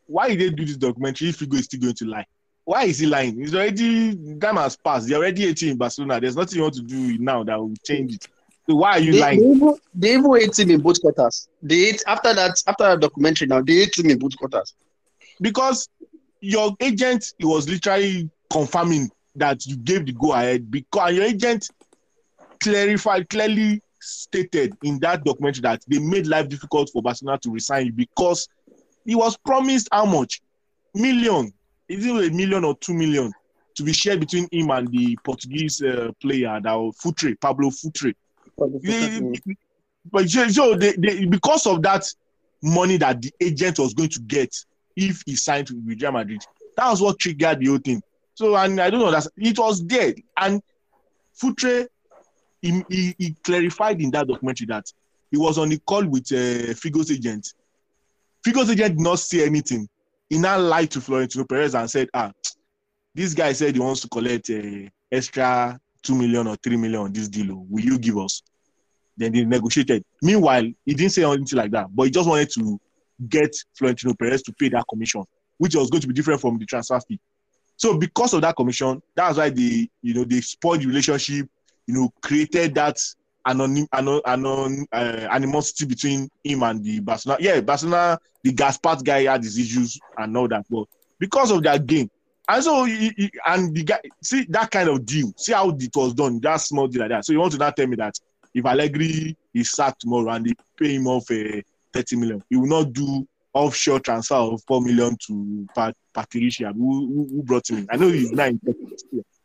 why 0.07 0.29
did 0.29 0.39
they 0.39 0.51
do 0.51 0.65
this 0.67 0.77
documentary 0.77 1.31
if 1.31 1.39
figo 1.39 1.55
is 1.59 1.65
still 1.65 1.81
going 1.81 1.95
to 1.95 2.05
lie 2.05 2.27
why 2.67 2.85
is 2.85 2.99
he 2.99 3.07
lying 3.07 3.37
he's 3.39 3.55
already 3.55 4.15
time 4.39 4.57
has 4.57 4.77
passed 4.77 5.09
they're 5.09 5.19
already 5.19 5.47
18 5.47 5.71
in 5.71 5.77
barcelona 5.79 6.21
there's 6.21 6.37
nothing 6.37 6.57
you 6.59 6.63
want 6.65 6.75
to 6.75 6.83
do 6.83 7.17
now 7.19 7.43
that 7.45 7.59
will 7.59 7.73
change 7.85 8.17
it 8.17 8.29
so 8.69 8.75
why 8.75 8.93
are 8.93 9.01
you 9.01 9.13
They, 9.13 9.19
they, 9.19 9.21
lying 9.21 9.41
even, 9.41 9.75
they 9.95 10.15
even 10.15 10.37
ate 10.37 10.59
him 10.59 10.71
in 10.71 10.81
both 10.81 11.01
quarters. 11.01 11.49
They 11.63 11.91
ate 11.91 12.03
after 12.09 12.35
that 12.35 12.61
after 12.67 12.85
that 12.85 13.01
documentary. 13.01 13.47
Now 13.47 13.63
they 13.63 13.75
ate 13.83 13.97
him 13.97 14.11
in 14.11 14.19
both 14.19 14.37
quarters. 14.37 14.75
because 15.41 15.89
your 16.41 16.75
agent 16.81 17.33
he 17.39 17.45
was 17.47 17.69
literally 17.69 18.29
confirming 18.53 19.09
that 19.37 19.65
you 19.67 19.77
gave 19.77 20.07
the 20.07 20.13
go 20.13 20.33
ahead 20.33 20.69
because 20.71 21.13
your 21.15 21.25
agent 21.25 21.71
clarified 22.61 23.29
clearly 23.29 23.81
stated 24.01 24.77
in 24.83 24.99
that 25.01 25.25
documentary 25.25 25.63
that 25.63 25.83
they 25.89 25.99
made 26.01 26.27
life 26.27 26.49
difficult 26.49 26.91
for 26.93 27.03
Barcelona 27.03 27.39
to 27.39 27.51
resign 27.53 27.87
you 27.87 27.93
because 27.93 28.49
he 29.05 29.15
was 29.15 29.37
promised 29.37 29.89
how 29.93 30.07
much 30.07 30.41
million 30.95 31.53
is 31.89 32.05
it 32.05 32.33
a 32.33 32.35
million 32.35 32.65
or 32.65 32.77
two 32.77 32.95
million 32.95 33.33
to 33.77 33.83
be 33.83 33.93
shared 33.93 34.21
between 34.21 34.49
him 34.51 34.71
and 34.71 34.89
the 34.89 35.17
Portuguese 35.23 35.83
uh, 35.83 36.11
player 36.21 36.59
that 36.63 36.93
Futre 37.01 37.37
Pablo 37.41 37.71
Futre. 37.71 38.15
But 40.11 40.29
so, 40.31 40.77
they, 40.77 40.93
they 40.93 41.27
because 41.27 41.67
of 41.67 41.83
that 41.83 42.07
money 42.63 42.97
that 42.97 43.21
the 43.21 43.33
agent 43.41 43.79
was 43.79 43.93
going 43.93 44.09
to 44.11 44.21
get 44.21 44.55
if 44.97 45.23
he 45.27 45.37
signed 45.37 45.69
with 45.71 46.01
Real 46.01 46.13
Madrid, 46.13 46.43
that 46.77 46.89
was 46.89 47.03
what 47.03 47.19
triggered 47.19 47.61
the 47.61 47.67
whole 47.67 47.79
thing. 47.79 48.03
So 48.35 48.57
and 48.57 48.81
I 48.81 48.91
don't 48.91 49.01
know 49.01 49.11
that 49.11 49.27
it 49.37 49.59
was 49.59 49.85
there 49.85 50.15
and 50.39 50.63
Futre 51.41 51.87
he, 52.63 52.83
he, 52.89 53.15
he 53.19 53.35
clarified 53.45 54.01
in 54.01 54.11
that 54.13 54.27
documentary 54.27 54.67
that 54.67 54.91
he 55.31 55.39
was 55.39 55.59
on 55.59 55.69
the 55.69 55.79
call 55.79 56.07
with 56.07 56.33
uh, 56.33 56.73
Figo's 56.75 57.11
agent. 57.11 57.53
Figo's 58.45 58.71
agent 58.71 58.97
did 58.97 59.01
not 59.01 59.19
say 59.19 59.45
anything. 59.45 59.89
He 60.29 60.39
now 60.39 60.59
lied 60.59 60.91
to 60.93 61.01
Florentino 61.01 61.45
Perez 61.45 61.75
and 61.75 61.91
said, 61.91 62.09
ah, 62.15 62.33
this 63.15 63.33
guy 63.35 63.53
said 63.53 63.75
he 63.75 63.81
wants 63.81 64.01
to 64.03 64.09
collect 64.09 64.51
uh, 64.51 64.89
extra 65.11 65.79
two 66.03 66.15
million 66.15 66.47
or 66.47 66.57
three 66.57 66.77
million 66.77 67.01
on 67.01 67.13
this 67.13 67.29
deal. 67.29 67.53
oh. 67.53 67.67
Will 67.69 67.85
you 67.85 67.99
give 67.99 68.19
us? 68.19 68.43
Then 69.17 69.33
they 69.33 69.45
negotiated. 69.45 70.05
Meanwhile, 70.21 70.65
he 70.85 70.95
didn't 70.95 71.13
say 71.13 71.25
anything 71.25 71.59
like 71.59 71.71
that, 71.71 71.87
but 71.95 72.05
he 72.05 72.11
just 72.11 72.29
wanted 72.29 72.51
to 72.51 72.79
get 73.29 73.55
Florentino 73.77 74.15
Perez 74.15 74.43
to 74.43 74.53
pay 74.53 74.69
that 74.71 74.85
commission, 74.89 75.25
which 75.59 75.75
was 75.75 75.91
going 75.91 76.03
to 76.03 76.07
be 76.07 76.15
different 76.15 76.41
from 76.41 76.59
the 76.59 76.67
transfer 76.67 77.01
fee. 77.01 77.19
So 77.77 77.97
because 77.97 78.35
of 78.35 78.43
that 78.43 78.57
commission, 78.57 79.03
that's 79.15 79.39
why 79.39 79.51
they, 79.51 79.89
you 80.03 80.15
know, 80.15 80.25
they 80.25 80.41
spoiled 80.41 80.83
the 80.83 80.87
relationship, 80.87 81.49
you 81.87 81.95
know, 81.95 82.11
created 82.23 82.75
that 82.75 82.99
anonym, 83.47 83.87
anon, 83.93 84.21
anon, 84.27 84.87
uh, 84.93 85.29
animosity 85.31 85.87
between 85.87 86.29
him 86.45 86.63
and 86.63 86.83
the 86.85 87.01
Barcelona. 87.01 87.39
Yeah, 87.43 87.61
Barcelona, 87.61 88.19
the 88.43 88.53
Gaspart 88.53 89.05
guy 89.05 89.25
had 89.25 89.43
his 89.43 89.59
issues 89.59 89.99
and 90.19 90.37
all 90.37 90.49
that, 90.49 90.65
but 90.71 90.85
because 91.19 91.51
of 91.51 91.63
that 91.63 91.87
game, 91.87 92.11
and 92.49 92.63
so 92.63 92.85
he, 92.85 93.13
he- 93.17 93.31
and 93.47 93.75
the 93.75 93.83
guy 93.83 93.99
see 94.23 94.47
that 94.51 94.71
kind 94.71 94.89
of 94.89 95.05
deal, 95.05 95.33
see 95.37 95.53
how 95.53 95.69
it 95.71 95.91
was 95.97 96.15
done, 96.15 96.39
that 96.41 96.57
small 96.61 96.87
deal 96.87 97.01
like 97.03 97.11
that. 97.11 97.25
So 97.25 97.33
you 97.33 97.41
want 97.41 97.53
to 97.53 97.59
now 97.59 97.71
tell 97.71 97.87
me 97.87 97.97
that 97.97 98.15
if 98.55 98.65
Allegri 98.65 99.37
is 99.55 99.71
sacked 99.73 100.01
tomorrow 100.03 100.31
and 100.31 100.47
they 100.47 100.53
pay 100.79 100.95
him 100.95 101.07
off 101.09 101.29
uh, 101.31 101.61
30 101.93 102.17
million, 102.17 102.43
he 102.49 102.57
will 102.57 102.69
not 102.69 102.93
do 102.93 103.27
offshore 103.53 103.99
transfer 104.01 104.35
of 104.37 104.63
4 104.69 104.81
million 104.83 105.17
to 105.27 105.67
Pat 105.75 105.95
Patricia, 106.13 106.73
who, 106.73 107.07
who, 107.07 107.29
who 107.31 107.43
brought 107.43 107.69
him 107.69 107.79
in. 107.79 107.87
I 107.91 107.97
know 107.97 108.09
he's 108.09 108.31
not 108.33 108.49
in 108.49 108.61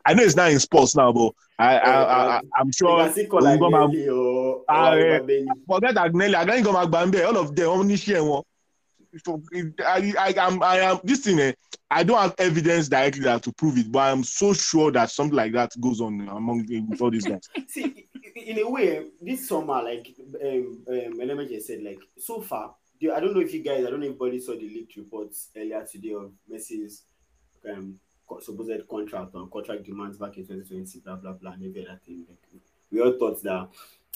I 0.04 0.14
know 0.14 0.22
it's 0.22 0.36
not 0.36 0.50
in 0.50 0.58
sports 0.58 0.96
now, 0.96 1.12
but 1.12 1.32
I, 1.58 1.78
I, 1.78 2.36
I, 2.36 2.40
I'm 2.56 2.72
sure 2.72 3.04
can 3.04 3.14
see 3.14 3.26
call 3.26 3.42
like 3.42 3.60
Ngoma- 3.60 4.08
or 4.08 4.64
or 4.68 4.98
eh. 4.98 5.44
Forget 5.66 5.94
Agnelli, 5.94 6.34
Agnelli 6.34 6.64
go 6.64 6.72
Magbambe, 6.72 7.24
all 7.26 7.36
of 7.38 7.54
them, 7.54 7.78
many 7.78 7.96
share 7.96 8.24
one? 8.24 8.42
So, 9.24 9.42
I, 9.86 10.14
I, 10.18 10.34
am, 10.38 10.62
I 10.62 10.78
am, 10.78 10.98
this 11.04 11.20
thing, 11.20 11.38
eh, 11.38 11.52
I 11.90 12.02
don't 12.02 12.18
have 12.18 12.34
evidence 12.38 12.88
directly 12.88 13.22
that 13.24 13.42
to 13.42 13.52
prove 13.52 13.76
it, 13.76 13.92
but 13.92 14.10
I'm 14.10 14.24
so 14.24 14.54
sure 14.54 14.90
that 14.92 15.10
something 15.10 15.36
like 15.36 15.52
that 15.52 15.72
goes 15.80 16.00
on 16.00 16.26
among 16.28 16.66
with 16.88 17.00
all 17.00 17.10
these 17.10 17.26
guys. 17.26 17.42
See, 17.68 18.08
in 18.34 18.58
a 18.58 18.68
way, 18.68 19.06
this 19.20 19.48
summer, 19.48 19.82
like 19.82 20.14
um, 20.42 20.84
um, 20.88 21.48
just 21.48 21.66
said, 21.66 21.82
like 21.82 22.00
so 22.18 22.40
far, 22.40 22.74
I 23.02 23.20
don't 23.20 23.34
know 23.34 23.40
if 23.40 23.52
you 23.52 23.62
guys, 23.62 23.84
I 23.84 23.90
don't 23.90 24.00
know 24.00 24.06
if 24.06 24.12
anybody 24.12 24.40
saw 24.40 24.52
the 24.52 24.60
leaked 24.60 24.96
reports 24.96 25.48
earlier 25.56 25.86
today 25.90 26.14
of 26.14 26.32
Messi's 26.50 27.02
um, 27.68 27.98
supposed 28.40 28.88
contract 28.88 29.34
or 29.34 29.46
contract 29.48 29.84
demands 29.84 30.18
back 30.18 30.36
in 30.38 30.46
2020, 30.46 31.00
blah 31.00 31.16
blah 31.16 31.32
blah, 31.32 31.52
and 31.52 31.64
every 31.64 31.86
other 31.86 32.00
thing. 32.04 32.24
Like, 32.28 32.38
we 32.90 33.00
all 33.00 33.12
thought 33.18 33.42
that 33.42 33.68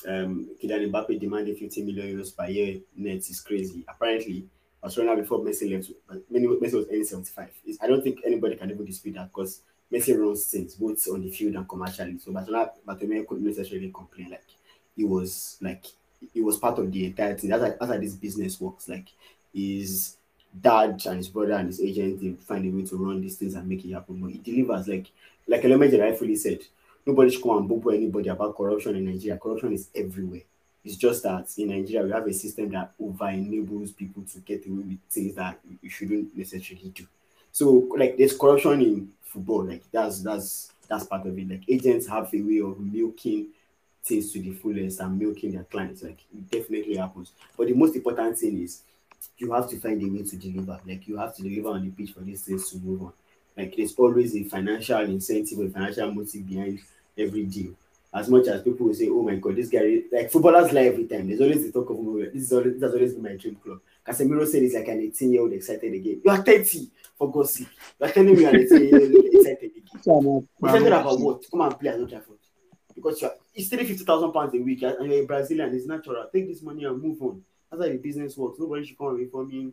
um, 0.06 0.50
Kylian 0.62 0.90
Mbappe 0.90 1.18
demanding 1.18 1.56
50 1.56 1.82
million 1.82 2.18
euros 2.18 2.36
per 2.36 2.48
year 2.48 2.80
net 2.96 3.18
is 3.18 3.40
crazy. 3.40 3.84
Apparently, 3.88 4.46
Barcelona 4.80 5.20
before 5.20 5.40
Messi 5.40 5.72
left, 5.72 5.90
Messi 6.30 6.74
was 6.74 6.86
earning 6.90 7.04
75. 7.04 7.50
It's- 7.64 7.78
I 7.80 7.86
don't 7.86 8.02
think 8.02 8.20
anybody 8.24 8.56
can 8.56 8.70
even 8.70 8.84
dispute 8.84 9.14
that 9.14 9.28
because 9.32 9.62
Messi 9.92 10.18
runs 10.18 10.46
things 10.46 10.74
both 10.74 11.06
on 11.08 11.22
the 11.22 11.30
field 11.30 11.54
and 11.56 11.68
commercially. 11.68 12.18
So 12.18 12.32
Barcelona, 12.32 12.72
Bartomeu 12.86 13.26
couldn't 13.26 13.44
necessarily 13.46 13.90
complain. 13.90 14.30
Like 14.30 14.44
he 14.94 15.04
was 15.04 15.56
like 15.60 15.86
he 16.32 16.42
was 16.42 16.58
part 16.58 16.78
of 16.78 16.90
the 16.92 17.06
entire 17.06 17.36
thing. 17.36 17.50
That's 17.50 17.62
like 17.62 17.78
that's 17.78 17.90
how 17.92 17.98
this 17.98 18.14
business 18.14 18.60
works. 18.60 18.88
Like 18.88 19.08
his 19.52 20.16
dad 20.60 21.02
and 21.06 21.16
his 21.18 21.28
brother 21.28 21.52
and 21.52 21.68
his 21.68 21.80
agent 21.80 22.20
they 22.20 22.32
find 22.32 22.66
a 22.66 22.76
way 22.76 22.84
to 22.84 22.96
run 22.96 23.20
these 23.20 23.36
things 23.36 23.54
and 23.54 23.68
make 23.68 23.84
it 23.84 23.92
happen. 23.92 24.16
But 24.20 24.32
he 24.32 24.38
delivers 24.38 24.88
like 24.88 25.06
like 25.46 25.62
Elemeji 25.62 26.00
rightfully 26.00 26.36
said. 26.36 26.60
Nobody 27.04 27.30
should 27.30 27.42
come 27.42 27.58
and 27.58 27.68
bumble 27.68 27.92
anybody 27.92 28.28
about 28.28 28.56
corruption 28.56 28.96
in 28.96 29.04
Nigeria. 29.04 29.38
Corruption 29.38 29.72
is 29.72 29.88
everywhere. 29.94 30.40
It's 30.84 30.96
just 30.96 31.22
that 31.22 31.48
in 31.56 31.68
Nigeria 31.68 32.04
we 32.04 32.12
have 32.12 32.26
a 32.26 32.32
system 32.32 32.70
that 32.70 32.92
over 33.00 33.28
enables 33.28 33.92
people 33.92 34.22
to 34.32 34.38
get 34.40 34.66
away 34.66 34.82
with 34.82 34.98
things 35.10 35.34
that 35.36 35.60
you 35.82 35.88
shouldn't 35.90 36.36
necessarily 36.36 36.88
do. 36.88 37.06
So 37.52 37.88
like 37.96 38.16
there's 38.16 38.36
corruption 38.36 38.82
in 38.82 39.08
football, 39.22 39.64
like 39.64 39.82
that's 39.92 40.20
that's 40.22 40.72
that's 40.88 41.04
part 41.04 41.26
of 41.26 41.38
it. 41.38 41.48
Like 41.48 41.62
agents 41.68 42.06
have 42.06 42.32
a 42.32 42.40
way 42.40 42.60
of 42.60 42.78
milking 42.78 43.48
things 44.04 44.32
to 44.32 44.40
the 44.40 44.52
fullest 44.52 45.00
and 45.00 45.18
milking 45.18 45.52
their 45.52 45.64
clients. 45.64 46.02
Like 46.02 46.20
it 46.32 46.50
definitely 46.50 46.96
happens. 46.96 47.32
But 47.56 47.68
the 47.68 47.74
most 47.74 47.96
important 47.96 48.38
thing 48.38 48.62
is 48.62 48.82
you 49.38 49.52
have 49.52 49.68
to 49.70 49.78
find 49.78 50.02
a 50.02 50.06
way 50.06 50.22
to 50.22 50.36
deliver. 50.36 50.80
Like 50.86 51.06
you 51.08 51.16
have 51.18 51.34
to 51.36 51.42
deliver 51.42 51.68
on 51.68 51.84
the 51.84 51.90
pitch 51.90 52.14
for 52.14 52.20
these 52.20 52.42
things 52.42 52.70
to 52.70 52.78
move 52.78 53.02
on. 53.02 53.12
Like 53.56 53.74
there's 53.76 53.94
always 53.94 54.36
a 54.36 54.44
financial 54.44 55.00
incentive 55.00 55.58
or 55.58 55.68
financial 55.68 56.12
motive 56.12 56.46
behind 56.46 56.80
every 57.16 57.44
deal. 57.44 57.72
As 58.12 58.28
much 58.28 58.46
as 58.46 58.62
people 58.62 58.86
will 58.86 58.94
say, 58.94 59.08
"Oh 59.10 59.22
my 59.22 59.36
God, 59.36 59.56
this 59.56 59.68
guy," 59.68 60.02
like 60.12 60.30
footballers 60.30 60.72
lie 60.72 60.84
every 60.84 61.04
time. 61.04 61.28
There's 61.28 61.40
always 61.40 61.64
the 61.64 61.72
talk 61.72 61.90
of, 61.90 61.96
"Oh, 61.98 62.18
this 62.18 62.44
is 62.44 62.52
always, 62.52 62.74
this 62.74 62.82
has 62.82 62.94
always 62.94 63.12
been 63.14 63.22
my 63.22 63.36
dream 63.36 63.56
club." 63.56 63.80
Casemiro 64.06 64.46
said 64.46 64.62
it's 64.62 64.74
like 64.74 64.88
an 64.88 65.00
18 65.00 65.32
year 65.32 65.42
old 65.42 65.52
excited 65.52 65.92
again. 65.92 66.20
You 66.24 66.30
are 66.30 66.42
30 66.42 66.88
for 67.18 67.30
God's 67.30 67.50
sake. 67.50 67.68
You 67.98 68.06
are 68.06 68.12
telling 68.12 68.36
me 68.36 68.44
are 68.44 68.56
18 68.56 68.84
year 68.84 69.00
old 69.02 69.24
excited 69.32 69.72
again. 69.76 70.48
Excited 70.62 70.86
about 70.92 71.20
what? 71.20 71.50
Come 71.50 71.60
and 71.62 71.80
play 71.80 71.90
at 71.90 71.98
Old 71.98 72.08
Trafford. 72.08 72.38
Because 72.94 73.20
you're, 73.20 73.32
it's 73.54 73.66
still 73.66 73.80
50,000 73.80 74.32
pounds 74.32 74.54
a 74.54 74.58
week 74.58 74.82
and 74.82 75.10
you're 75.10 75.24
a 75.24 75.26
Brazilian. 75.26 75.74
It's 75.74 75.86
natural. 75.86 76.26
Take 76.32 76.48
this 76.48 76.62
money 76.62 76.84
and 76.84 77.02
move 77.02 77.20
on. 77.20 77.42
That's 77.70 77.82
how 77.82 77.88
the 77.88 77.98
business 77.98 78.36
works. 78.36 78.58
Nobody 78.58 78.86
should 78.86 78.98
come 78.98 79.08
and 79.08 79.20
inform 79.20 79.48
me. 79.48 79.72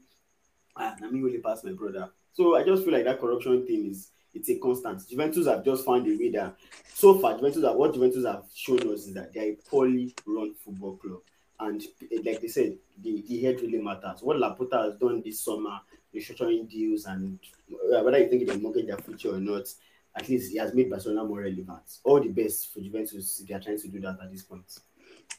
Ah, 0.75 0.95
I 1.01 1.09
mean, 1.09 1.23
really 1.23 1.39
pass 1.39 1.63
my 1.63 1.73
brother. 1.73 2.09
So 2.33 2.55
I 2.55 2.63
just 2.63 2.83
feel 2.83 2.93
like 2.93 3.05
that 3.05 3.19
corruption 3.19 3.65
thing 3.65 3.91
is 3.91 4.09
it's 4.33 4.49
a 4.49 4.57
constant. 4.57 5.07
Juventus 5.07 5.47
have 5.47 5.63
just 5.63 5.85
found 5.85 6.07
a 6.07 6.17
way 6.17 6.31
that 6.31 6.55
so 6.93 7.19
far 7.19 7.35
Juventus 7.35 7.63
have 7.63 7.75
what 7.75 7.93
Juventus 7.93 8.25
have 8.25 8.45
shown 8.53 8.79
us 8.91 9.07
is 9.07 9.13
that 9.13 9.33
they're 9.33 9.51
a 9.51 9.57
poorly 9.69 10.15
run 10.25 10.53
football 10.55 10.97
club. 10.97 11.19
And 11.59 11.81
eh, 12.11 12.19
like 12.25 12.41
they 12.41 12.47
said, 12.47 12.77
the, 13.01 13.23
the 13.27 13.41
head 13.41 13.61
really 13.61 13.77
matters. 13.77 14.21
What 14.23 14.37
Laporta 14.37 14.85
has 14.85 14.95
done 14.99 15.21
this 15.23 15.41
summer, 15.41 15.79
restructuring 16.13 16.69
deals 16.69 17.05
and 17.05 17.39
uh, 17.71 18.01
whether 18.01 18.17
you 18.17 18.29
think 18.29 18.47
they 18.47 18.57
mortgage 18.57 18.87
their 18.87 18.97
future 18.97 19.35
or 19.35 19.39
not, 19.39 19.67
at 20.15 20.29
least 20.29 20.51
he 20.51 20.57
has 20.57 20.73
made 20.73 20.89
Barcelona 20.89 21.23
more 21.23 21.41
relevant. 21.41 21.99
All 22.03 22.19
the 22.19 22.29
best 22.29 22.73
for 22.73 22.79
Juventus. 22.79 23.43
They 23.47 23.53
are 23.53 23.59
trying 23.59 23.79
to 23.79 23.87
do 23.87 23.99
that 24.01 24.17
at 24.21 24.31
this 24.31 24.43
point. 24.43 24.65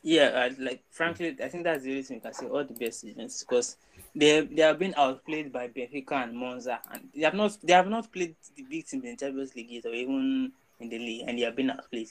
Yeah, 0.03 0.51
like 0.59 0.83
frankly, 0.91 1.37
I 1.43 1.49
think 1.49 1.65
that's 1.65 1.85
the 1.85 1.93
reason 1.95 2.17
we 2.17 2.21
can 2.21 2.35
say 2.35 2.47
all 2.47 2.65
the 2.65 2.75
best 2.75 3.01
seasons 3.01 3.43
because 3.43 3.77
they 4.15 4.41
they 4.43 4.63
have 4.63 4.79
been 4.79 4.95
outplayed 4.97 5.53
by 5.53 5.69
Benfica 5.69 6.25
and 6.25 6.37
Monza, 6.37 6.81
and 6.93 7.09
they 7.15 7.23
have 7.23 7.35
not 7.35 7.57
they 7.63 7.73
have 7.73 7.89
not 7.89 8.13
played 8.13 8.37
the 8.57 8.63
big 8.63 8.87
teams 8.87 9.05
in 9.05 9.11
the 9.11 9.17
Champions 9.17 9.55
League 9.55 9.71
yet 9.71 9.87
or 9.87 9.95
even 9.95 10.53
in 10.81 10.89
the 10.89 10.99
league, 10.99 11.25
and 11.27 11.39
they 11.39 11.43
have 11.43 11.57
been 11.57 11.71
outplayed. 11.71 12.11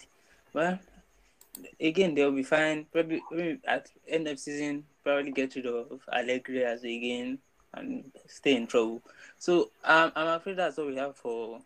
Well, 0.54 0.80
again, 1.80 2.16
they'll 2.16 2.32
be 2.32 2.44
fine. 2.44 2.86
Probably, 2.92 3.22
at 3.66 3.90
end 4.08 4.28
of 4.28 4.40
season, 4.40 4.86
probably 5.04 5.32
get 5.32 5.56
rid 5.56 5.66
of 5.66 6.02
Allegri 6.12 6.64
as 6.64 6.84
again 6.84 7.40
and 7.74 8.12
stay 8.28 8.56
in 8.56 8.68
trouble. 8.68 9.02
So 9.38 9.72
um, 9.84 10.12
I'm 10.16 10.28
afraid 10.28 10.58
that's 10.58 10.78
all 10.78 10.88
we 10.88 10.96
have 10.98 11.16
for 11.16 11.60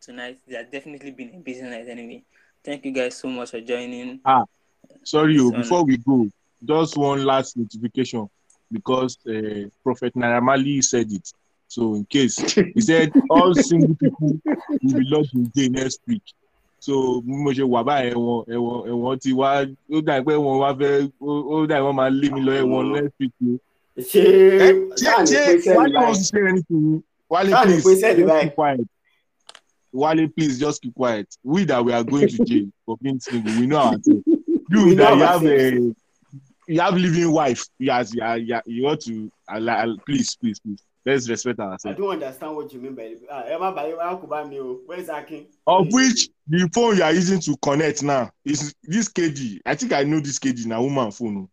tonight. 0.00 0.38
It 0.46 0.56
has 0.56 0.66
definitely 0.70 1.10
been 1.12 1.34
a 1.34 1.38
busy 1.38 1.62
night 1.62 1.88
anyway. 1.88 2.22
Thank 2.64 2.84
you 2.84 2.92
guys 2.92 3.16
so 3.16 3.28
much 3.28 3.50
for 3.50 3.60
joining. 3.60 4.20
Sorry, 5.04 5.38
Sorry. 5.38 5.50
before 5.58 5.84
we 5.84 5.96
go, 5.98 6.28
just 6.64 6.96
one 6.96 7.24
last 7.24 7.56
notification 7.56 8.28
because 8.70 9.16
uh, 9.26 9.68
Prophet 9.82 10.14
Naramali 10.14 10.82
said 10.84 11.10
it. 11.12 11.32
So, 11.68 11.94
in 11.94 12.04
case 12.06 12.38
he 12.74 12.80
said 12.80 13.12
all 13.30 13.54
single 13.54 13.94
people 13.94 14.38
will 14.82 14.94
be 14.98 15.04
lodged 15.08 15.34
in 15.34 15.50
jail 15.54 15.70
next 15.70 16.00
week. 16.06 16.22
So, 16.80 17.20
bí 17.20 17.34
mo 17.44 17.50
ṣe 17.52 17.64
wà 17.68 17.82
báyìí 17.84 18.12
ẹ̀wọ̀n 18.14 18.44
ẹ̀wọ̀n 18.54 18.88
ẹ̀wọ̀n 18.90 19.20
ti 19.20 19.32
wá 19.32 19.66
ó 19.92 20.00
dà 20.06 20.22
pé 20.26 20.32
wọ́n 20.44 20.58
wá 20.62 20.70
fẹ́ 20.78 21.10
ó 21.20 21.30
ó 21.54 21.66
dà 21.66 21.76
wọ́n 21.84 21.94
máa 21.98 22.10
lé 22.10 22.28
mi 22.34 22.40
lọ 22.40 22.52
ẹ̀wọ̀n 22.62 22.86
next 22.94 23.14
week. 23.20 23.32
o. 23.44 23.58
ṣé 23.98 24.24
Ṣé 24.94 25.58
ṣé 25.64 25.76
Wale 25.76 25.94
wants 25.94 26.18
to 26.18 26.24
say 26.24 26.40
anything? 26.48 27.02
Wale, 27.28 27.50
please, 27.64 27.84
pé 27.84 27.90
just 27.90 28.00
sẹ́ẹ̀dì 28.02 28.40
keep 28.40 28.54
quiet. 28.54 28.80
Wale, 29.92 30.28
please 30.28 30.58
just 30.60 30.82
keep 30.82 30.94
quiet. 30.94 31.26
We 31.42 31.64
that 31.64 31.84
we 31.84 31.92
are 31.92 32.04
going 32.04 32.28
to 32.28 32.44
jail 32.44 32.68
for 32.86 32.96
being 33.02 33.20
single, 33.20 33.52
we 33.60 33.66
know 33.66 33.78
our 33.78 33.98
thing. 33.98 34.22
You 34.70 34.84
We 34.86 34.94
that 34.96 35.16
you 35.16 35.22
have 35.22 35.44
a 35.44 35.94
you 36.68 36.80
have 36.80 36.94
living 36.94 37.32
wife. 37.32 37.64
Yes, 37.78 38.12
yeah, 38.14 38.34
yeah. 38.34 38.60
You 38.66 38.84
want 38.84 39.00
to 39.02 39.30
allow, 39.48 39.96
please, 40.04 40.36
please, 40.36 40.60
please. 40.60 40.82
Let's 41.06 41.28
respect 41.30 41.58
ourselves. 41.58 41.86
I 41.86 41.98
don't 41.98 42.10
understand 42.10 42.54
what 42.54 42.70
you 42.74 42.80
mean 42.80 42.94
by 42.94 43.14
ah, 43.30 43.42
ẹ 43.48 43.56
má 43.58 43.70
bàa 43.74 43.84
ẹ 43.88 43.96
má 43.96 44.20
kó 44.20 44.26
bá 44.28 44.44
mi 44.46 44.58
o. 44.60 44.80
Where's 44.84 45.08
Akin? 45.08 45.46
Of 45.66 45.86
which 45.90 46.28
the 46.46 46.68
phone 46.74 46.98
you 46.98 47.02
are 47.02 47.12
using 47.14 47.40
to 47.40 47.56
connect 47.62 48.02
now 48.02 48.30
is 48.44 48.74
this 48.82 49.08
KG. 49.08 49.60
I 49.64 49.74
think 49.74 49.94
I 49.94 50.02
know 50.04 50.20
this 50.20 50.38
KG 50.38 50.66
now, 50.66 50.82
woman 50.82 51.10
phone. 51.10 51.36
oh. 51.38 51.50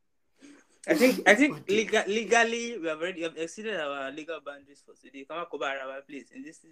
I 0.88 0.94
think 0.94 1.28
I 1.28 1.36
think 1.36 1.68
legal, 1.70 2.04
legally 2.06 2.78
we 2.78 2.88
have 2.88 3.00
already 3.00 3.22
have 3.24 3.38
exceeded 3.38 3.80
our 3.80 4.12
legal 4.12 4.40
boundaries 4.46 4.84
for 4.86 4.94
today. 5.02 5.24
Come 5.28 5.38
on, 5.40 5.46
Koba 5.46 5.66
Araba, 5.66 6.02
please. 6.06 6.26
In 6.36 6.44
this, 6.44 6.60
this 6.60 6.72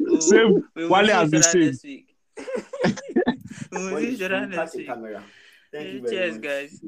we'll, 0.00 0.20
Same. 0.20 0.68
we 0.74 0.82
will 0.82 0.90
Wale 0.90 1.06
has 1.06 1.30
been 1.30 1.40
other 1.40 1.72
saved. 1.72 2.10
Next 2.36 3.02
we 3.72 3.78
will 3.84 3.96
see 3.96 4.12
is 4.12 4.14
each 4.14 4.22
other 4.22 4.40
you 4.40 4.46
next 4.46 4.56
catch 4.56 4.72
the 4.72 4.78
week. 4.78 4.86
camera? 4.86 5.22
Thank 5.72 5.92
you 5.92 6.00
very 6.02 6.14
Cheers, 6.14 6.34
much. 6.34 6.42
guys. 6.42 6.80